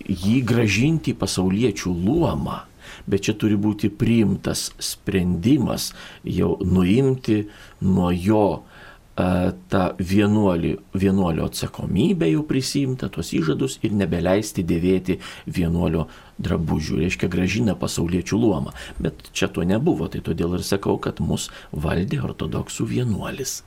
jį 0.07 0.37
gražinti 0.47 1.11
į 1.11 1.19
pasauliečių 1.19 1.91
luomą. 1.91 2.63
Bet 3.09 3.25
čia 3.27 3.33
turi 3.35 3.57
būti 3.59 3.89
priimtas 3.89 4.69
sprendimas 4.79 5.91
jau 6.23 6.53
nuimti 6.63 7.41
nuo 7.83 8.11
jo 8.15 8.45
e, 8.55 9.51
tą 9.73 9.83
vienuolį, 9.99 10.73
vienuolio 10.95 11.49
atsakomybę 11.49 12.29
jau 12.31 12.45
prisimta, 12.47 13.09
tuos 13.11 13.33
įžadus 13.35 13.79
ir 13.83 13.95
nebeleisti 13.99 14.63
dėvėti 14.67 15.19
vienuolio 15.47 16.07
drabužių, 16.43 17.01
reiškia 17.03 17.31
gražina 17.33 17.75
pasauliečių 17.79 18.39
luomą. 18.39 18.75
Bet 19.03 19.33
čia 19.35 19.51
to 19.51 19.67
nebuvo, 19.67 20.07
tai 20.07 20.23
todėl 20.23 20.59
ir 20.59 20.67
sakau, 20.67 20.95
kad 20.95 21.19
mus 21.19 21.49
valdė 21.71 22.23
ortodoksų 22.23 22.87
vienuolis. 22.93 23.63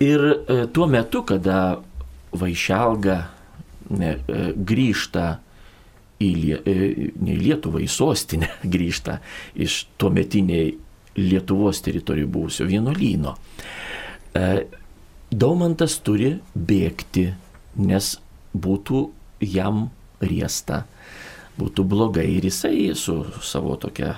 Ir 0.00 0.44
e, 0.48 0.66
tuo 0.72 0.86
metu, 0.86 1.22
kada 1.24 1.78
Vaišelga 2.36 3.16
e, 3.96 4.10
grįžta 4.52 5.28
į, 6.20 6.32
e, 6.52 6.74
ne 7.16 7.36
į 7.36 7.38
Lietuvą, 7.40 7.80
į 7.80 7.88
sostinę 7.88 8.50
grįžta 8.74 9.20
iš 9.56 9.86
tuometiniai 9.96 10.74
Lietuvos 11.16 11.80
teritorijų 11.80 12.28
buvusio 12.28 12.66
vienuolyno. 12.68 13.32
Daumantas 15.32 15.94
turi 16.04 16.34
bėgti, 16.52 17.30
nes 17.80 18.10
būtų 18.52 19.00
jam 19.48 19.86
riesta, 20.20 20.82
būtų 21.56 21.86
blogai 21.88 22.26
ir 22.34 22.50
jisai 22.50 22.90
su 23.00 23.22
savo 23.40 23.78
tokia 23.80 24.12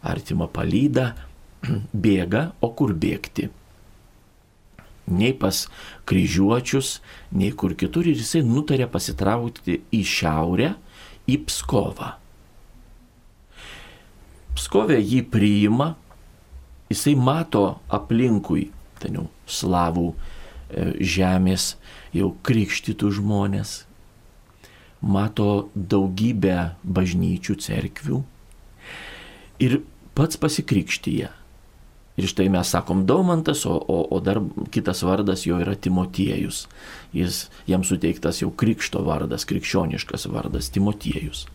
artima 0.00 0.48
palyda 0.48 1.10
bėga, 1.92 2.46
o 2.64 2.72
kur 2.72 2.96
bėgti? 2.96 3.50
Nei 5.10 5.34
pas 5.36 5.64
kryžiuočius, 6.08 6.98
nei 7.32 7.52
kur 7.52 7.74
kitur 7.78 8.06
ir 8.08 8.18
jisai 8.18 8.44
nutarė 8.46 8.88
pasitraukti 8.90 9.80
į 9.94 10.02
šiaurę, 10.06 10.72
į 11.28 11.38
Pskovą. 11.48 12.14
Pskovė 14.58 14.98
jį 14.98 15.22
priima, 15.30 15.92
jisai 16.90 17.14
mato 17.14 17.78
aplinkui, 17.94 18.68
ten 18.98 19.20
jau 19.20 19.26
slavų 19.46 20.08
e, 20.10 20.16
žemės, 20.98 21.76
jau 22.16 22.32
krikštytų 22.42 23.12
žmonės, 23.20 23.82
mato 25.00 25.68
daugybę 25.74 26.72
bažnyčių, 26.82 27.54
cerkvių 27.62 28.22
ir 29.62 29.80
pats 30.18 30.40
pasikrikštyje. 30.40 31.30
Ir 32.18 32.26
štai 32.26 32.48
mes 32.50 32.66
sakom 32.66 33.04
Daumantas, 33.06 33.62
o, 33.70 33.76
o, 33.78 33.98
o 34.10 34.18
dar 34.20 34.40
kitas 34.74 35.04
vardas 35.06 35.44
jo 35.46 35.60
yra 35.62 35.76
Timotiejus. 35.78 36.64
Jis, 37.14 37.44
jam 37.70 37.84
suteiktas 37.86 38.42
jau 38.42 38.50
krikšto 38.50 39.04
vardas, 39.06 39.46
krikščioniškas 39.46 40.26
vardas 40.32 40.72
Timotiejus. 40.74 41.46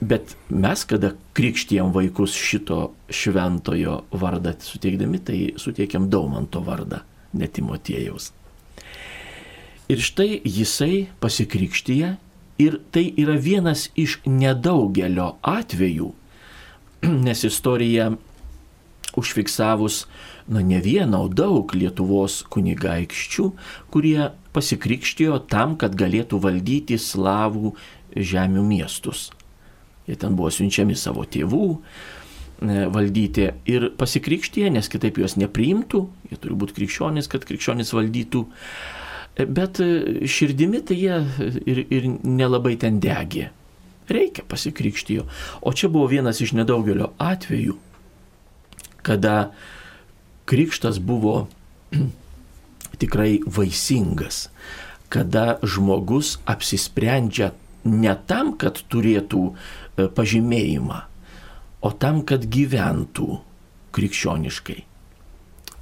Bet 0.00 0.36
mes, 0.48 0.84
kada 0.84 1.14
krikštijam 1.32 1.90
vaikus 1.96 2.36
šito 2.36 2.92
šventojo 3.10 4.02
vardą 4.12 4.52
suteikdami, 4.62 5.18
tai 5.18 5.38
suteikiam 5.56 6.10
Daumanto 6.10 6.60
vardą, 6.62 7.00
ne 7.32 7.48
Timotiejaus. 7.48 8.30
Ir 9.88 10.04
štai 10.04 10.42
jisai 10.44 11.08
pasikrikštyje 11.24 12.14
ir 12.60 12.78
tai 12.92 13.08
yra 13.16 13.34
vienas 13.40 13.88
iš 13.96 14.18
nedaugelio 14.28 15.32
atvejų, 15.42 16.12
nes 17.26 17.44
istorija 17.48 18.12
užfiksavus, 19.16 20.06
na 20.48 20.60
ne 20.60 20.80
vieną, 20.84 21.24
o 21.26 21.28
daug 21.28 21.72
Lietuvos 21.76 22.42
kunigaikščių, 22.52 23.48
kurie 23.92 24.30
pasikrikštijo 24.56 25.42
tam, 25.50 25.76
kad 25.80 25.96
galėtų 25.98 26.40
valdyti 26.42 26.98
slavų 27.00 27.74
žemių 28.16 28.64
miestus. 28.66 29.28
Jie 30.08 30.16
ten 30.16 30.36
buvo 30.36 30.50
siunčiami 30.52 30.96
savo 30.96 31.26
tėvų 31.28 31.64
e, 31.76 32.86
valdyti 32.92 33.50
ir 33.68 33.90
pasikrikštiję, 34.00 34.72
nes 34.72 34.88
kitaip 34.88 35.20
juos 35.20 35.36
nepriimtų, 35.40 36.04
jie 36.30 36.40
turi 36.40 36.56
būti 36.56 36.78
krikščionys, 36.80 37.28
kad 37.28 37.44
krikščionys 37.48 37.92
valdytų. 37.92 38.46
E, 39.36 39.44
bet 39.44 39.82
e, 39.84 39.90
širdimi 40.24 40.80
tai 40.88 40.96
jie 41.02 41.20
ir, 41.68 41.84
ir 41.92 42.08
nelabai 42.24 42.78
ten 42.80 43.02
degė. 43.04 43.50
Reikia 44.08 44.46
pasikrikštijo. 44.48 45.26
O 45.60 45.74
čia 45.76 45.92
buvo 45.92 46.08
vienas 46.08 46.40
iš 46.40 46.54
nedaugelio 46.56 47.10
atvejų, 47.20 47.76
kada 49.08 49.50
krikštas 50.48 51.00
buvo 51.00 51.48
tikrai 53.00 53.38
vaisingas, 53.46 54.48
kada 55.08 55.56
žmogus 55.64 56.36
apsisprendžia 56.44 57.54
ne 57.88 58.12
tam, 58.28 58.52
kad 58.60 58.82
turėtų 58.92 59.44
e, 59.48 60.08
pažymėjimą, 60.12 61.00
o 61.80 61.90
tam, 61.96 62.20
kad 62.28 62.44
gyventų 62.44 63.38
krikščioniškai. 63.96 64.78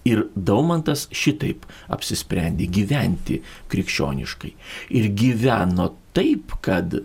Ir 0.06 0.22
Daumantas 0.38 1.08
šitaip 1.10 1.64
apsisprendė 1.90 2.68
gyventi 2.70 3.40
krikščioniškai. 3.72 4.52
Ir 4.94 5.08
gyveno 5.18 5.88
taip, 6.14 6.54
kad 6.62 7.00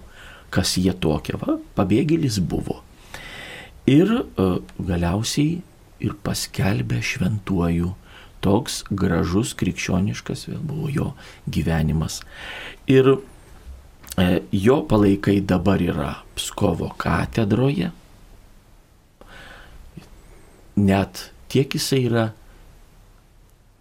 kas 0.50 0.78
jie 0.80 0.94
tokie, 0.96 1.36
va, 1.42 1.58
pabėgėlis 1.78 2.40
buvo. 2.40 2.82
Ir 3.88 4.12
uh, 4.18 4.58
galiausiai 4.80 5.62
ir 6.04 6.14
paskelbė 6.24 7.02
šventuoju. 7.04 7.94
Toks 8.46 8.84
gražus 8.90 9.54
krikščioniškas 9.58 10.48
vėl 10.50 10.62
buvo 10.62 10.92
jo 10.94 11.08
gyvenimas. 11.50 12.22
Ir 12.90 13.10
e, 13.14 14.28
jo 14.52 14.82
palaikai 14.90 15.40
dabar 15.42 15.82
yra 15.82 16.12
Pskovo 16.38 16.92
katedroje. 17.02 17.92
Net 20.78 21.24
tiek 21.50 21.74
jisai 21.74 22.04
yra 22.06 22.28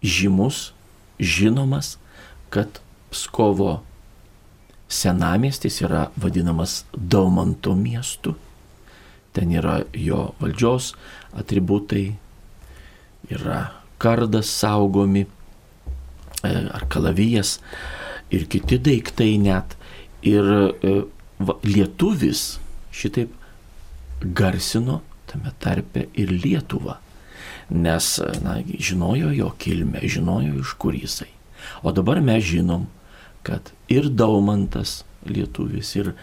žymus, 0.01 0.71
žinomas, 1.19 1.95
kad 2.49 2.81
Pskovo 3.13 3.83
senamestis 4.89 5.81
yra 5.85 6.07
vadinamas 6.17 6.81
Daumanto 6.95 7.75
miestu 7.77 8.35
ten 9.37 9.53
yra 9.53 9.83
jo 9.93 10.31
valdžios 10.41 10.95
atributai, 11.37 12.15
yra 13.29 13.59
kardas 13.97 14.49
saugomi, 14.59 15.25
e, 16.43 16.49
ar 16.49 16.85
kalavijas 16.89 17.57
ir 18.31 18.47
kiti 18.51 18.79
daiktai 18.79 19.37
net. 19.41 19.77
Ir 20.25 20.47
e, 20.81 20.93
lietuvis 21.63 22.57
šitaip 22.91 23.33
garsino 24.21 25.01
tame 25.27 25.51
tarpe 25.59 26.07
ir 26.17 26.31
Lietuvą, 26.31 26.97
nes 27.69 28.07
na, 28.41 28.57
žinojo 28.63 29.31
jo 29.35 29.51
kilmę, 29.59 30.01
žinojo 30.03 30.61
iš 30.61 30.73
kur 30.79 30.95
jisai. 30.95 31.29
O 31.83 31.91
dabar 31.91 32.21
mes 32.23 32.45
žinom, 32.47 32.87
kad 33.43 33.71
ir 33.91 34.09
Daumantas 34.09 35.03
lietuvis, 35.27 35.93
ir 35.99 36.13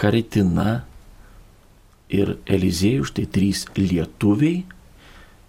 Haritina 0.00 0.82
ir 2.08 2.36
Eliziejus, 2.46 3.12
štai 3.12 3.26
trys 3.30 3.64
lietuviai, 3.76 4.64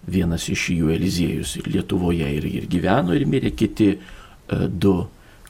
vienas 0.08 0.48
iš 0.48 0.70
jų 0.74 0.94
Eliziejus 0.94 1.56
Lietuvoje 1.66 2.28
ir, 2.38 2.46
ir 2.46 2.66
gyveno 2.70 3.14
ir 3.16 3.26
mirė, 3.28 3.52
kiti 3.56 3.92
e, 3.94 3.98
du 4.68 4.94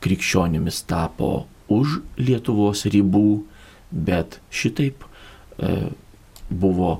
krikščionimis 0.01 0.83
tapo 0.91 1.47
už 1.71 2.01
Lietuvos 2.19 2.87
ribų, 2.91 3.43
bet 3.91 4.41
šitaip 4.51 5.05
e, 5.05 5.91
buvo 6.51 6.99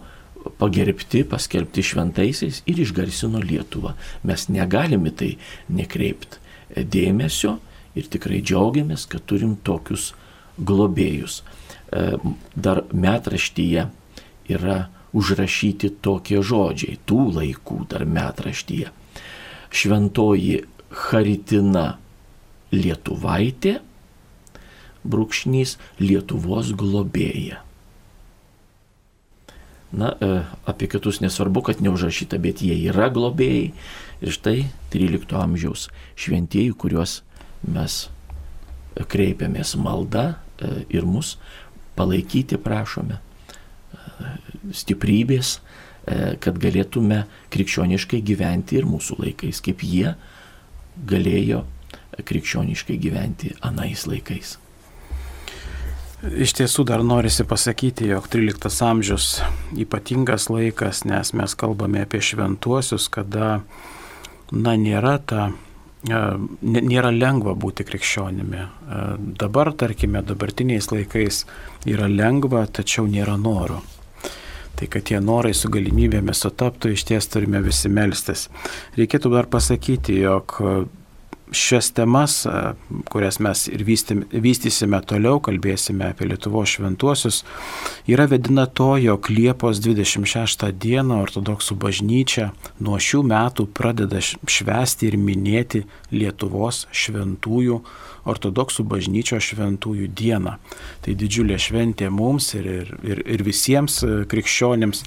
pagerbti, 0.61 1.25
paskelbti 1.29 1.85
šventaisiais 1.85 2.63
ir 2.71 2.81
išgarsino 2.81 3.43
Lietuvą. 3.43 3.97
Mes 4.25 4.47
negalime 4.49 5.13
tai 5.13 5.35
nekreipti 5.69 6.39
dėmesio 6.71 7.59
ir 7.99 8.07
tikrai 8.11 8.41
džiaugiamės, 8.45 9.09
kad 9.11 9.27
turim 9.27 9.57
tokius 9.67 10.13
globėjus. 10.61 11.41
E, 11.91 12.15
dar 12.55 12.85
metraštyje 12.93 13.89
yra 14.51 14.79
užrašyti 15.17 15.91
tokie 16.03 16.41
žodžiai, 16.43 16.99
tų 17.07 17.31
laikų 17.37 17.85
dar 17.91 18.07
metraštyje. 18.07 18.91
Šventoji 19.71 20.65
Haritina 20.91 21.99
Lietuvaitė, 22.75 23.79
brūkšnys 25.07 25.77
Lietuvos 26.03 26.73
globėja. 26.77 27.63
Na, 29.91 30.13
e, 30.23 30.43
apie 30.71 30.87
kitus 30.87 31.19
nesvarbu, 31.19 31.65
kad 31.67 31.81
neužrašyta, 31.83 32.39
bet 32.39 32.63
jie 32.63 32.77
yra 32.93 33.09
globėjai. 33.11 33.73
Ir 34.23 34.35
štai 34.35 34.69
13 34.93 35.35
amžiaus 35.35 35.89
šventieji, 36.15 36.77
kuriuos 36.79 37.23
mes 37.67 38.05
kreipiamės 39.11 39.75
malda 39.81 40.27
e, 40.61 40.85
ir 40.95 41.09
mus 41.09 41.39
palaikyti 41.99 42.61
prašome 42.61 43.19
stiprybės, 44.77 45.59
e, 45.59 46.37
kad 46.43 46.59
galėtume 46.61 47.25
krikščioniškai 47.55 48.23
gyventi 48.27 48.81
ir 48.81 48.89
mūsų 48.89 49.21
laikais, 49.25 49.63
kaip 49.65 49.85
jie 49.87 50.15
galėjo 51.11 51.65
krikščioniškai 52.27 52.99
gyventi 53.01 53.55
anais 53.65 54.07
laikais. 54.09 54.59
Iš 56.21 56.53
tiesų 56.59 56.85
dar 56.85 57.01
norisi 57.01 57.47
pasakyti, 57.49 58.11
jog 58.11 58.27
13 58.29 58.83
amžius 58.85 59.39
ypatingas 59.81 60.51
laikas, 60.53 61.07
nes 61.09 61.33
mes 61.33 61.55
kalbame 61.57 62.03
apie 62.05 62.21
šventuosius, 62.21 63.07
kada, 63.09 63.63
na, 64.53 64.75
nėra 64.77 65.15
ta 65.25 65.47
e, 65.49 66.21
nėra 66.61 67.15
lengva 67.15 67.55
būti 67.57 67.89
krikščionimi. 67.89 68.61
E, 68.61 69.01
dabar, 69.41 69.73
tarkime, 69.73 70.21
dabartiniais 70.21 70.91
laikais 70.93 71.47
yra 71.89 72.11
lengva, 72.13 72.67
tačiau 72.69 73.09
nėra 73.09 73.39
noro. 73.41 73.81
Tai 74.79 74.89
kad 74.89 75.05
tie 75.11 75.19
norai 75.21 75.53
su 75.57 75.69
galimybėmis 75.73 76.41
sutaptų, 76.45 76.95
iš 76.95 77.05
ties 77.11 77.29
turime 77.33 77.61
visi 77.65 77.91
melstis. 77.93 78.47
Reikėtų 78.97 79.35
dar 79.35 79.49
pasakyti, 79.53 80.21
jog 80.23 80.57
šias 81.53 81.91
temas, 81.93 82.47
kurias 83.11 83.39
mes 83.43 83.67
ir 83.71 83.83
vystysime 83.85 85.01
toliau, 85.07 85.41
kalbėsime 85.43 86.11
apie 86.11 86.29
Lietuvo 86.31 86.63
šventuosius, 86.67 87.43
yra 88.11 88.27
vedina 88.31 88.67
to, 88.67 88.93
jog 89.01 89.31
Liepos 89.33 89.81
26 89.83 90.71
dieną 90.83 91.21
ortodoksų 91.25 91.77
bažnyčia 91.81 92.51
nuo 92.81 92.99
šių 93.01 93.23
metų 93.31 93.67
pradeda 93.75 94.23
švesti 94.23 95.11
ir 95.11 95.19
minėti 95.19 95.85
Lietuvos 96.15 96.87
šventųjų, 96.95 97.81
ortodoksų 98.31 98.85
bažnyčios 98.89 99.51
šventųjų 99.51 100.11
dieną. 100.17 100.57
Tai 101.05 101.15
didžiulė 101.19 101.57
šventė 101.61 102.11
mums 102.13 102.53
ir, 102.59 102.67
ir, 102.69 102.93
ir, 103.07 103.23
ir 103.37 103.45
visiems 103.47 104.03
krikščionėms. 104.31 105.05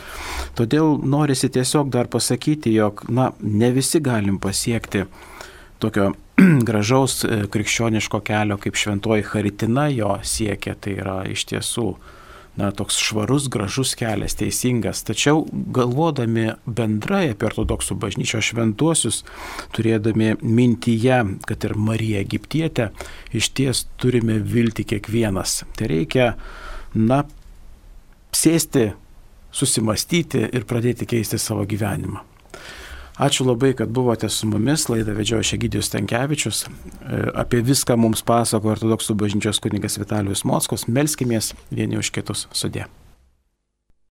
Todėl 0.58 0.98
norisi 1.06 1.52
tiesiog 1.54 1.94
dar 1.94 2.10
pasakyti, 2.12 2.74
jog 2.74 3.06
na, 3.10 3.32
ne 3.40 3.72
visi 3.76 4.02
galim 4.04 4.40
pasiekti 4.42 5.06
tokio 5.84 6.14
gražaus 6.68 7.24
e, 7.24 7.44
krikščioniško 7.52 8.20
kelio 8.26 8.58
kaip 8.62 8.78
šventoji 8.80 9.26
Haritina 9.32 9.88
jo 9.94 10.18
siekia, 10.24 10.76
tai 10.80 10.98
yra 11.00 11.22
iš 11.30 11.46
tiesų 11.52 11.88
na, 12.60 12.70
toks 12.76 13.00
švarus, 13.02 13.48
gražus 13.50 13.96
kelias, 13.98 14.36
teisingas. 14.38 15.02
Tačiau 15.08 15.44
galvodami 15.74 16.52
bendrai 16.66 17.32
apie 17.34 17.48
ortodoksų 17.50 17.98
bažnyčios 18.02 18.52
šventuosius, 18.52 19.22
turėdami 19.74 20.36
mintyje, 20.42 21.22
kad 21.50 21.66
ir 21.66 21.78
Marija 21.78 22.22
Egiptietė, 22.24 22.92
iš 23.34 23.50
ties 23.58 23.86
turime 24.02 24.38
vilti 24.38 24.86
kiekvienas. 24.94 25.64
Tai 25.78 25.90
reikia, 25.90 26.34
na, 26.94 27.24
sėsti, 28.34 28.92
susimastyti 29.54 30.46
ir 30.50 30.70
pradėti 30.70 31.10
keisti 31.10 31.42
savo 31.42 31.66
gyvenimą. 31.70 32.33
Ačiū 33.14 33.46
labai, 33.46 33.76
kad 33.78 33.92
buvote 33.94 34.30
su 34.30 34.48
mumis, 34.50 34.88
laidą 34.90 35.14
vedžiojo 35.14 35.46
Šegidijus 35.46 35.92
Tankievičius. 35.94 36.64
E, 36.66 37.22
apie 37.38 37.62
viską 37.62 37.98
mums 38.00 38.26
pasako 38.26 38.74
ortodoksų 38.74 39.14
bažnyčios 39.20 39.62
kunigas 39.62 40.00
Vitalijus 40.02 40.42
Mockos. 40.50 40.88
Melskimės 40.90 41.54
vieni 41.70 42.02
už 42.02 42.10
kitus 42.16 42.48
sudė. 42.58 42.88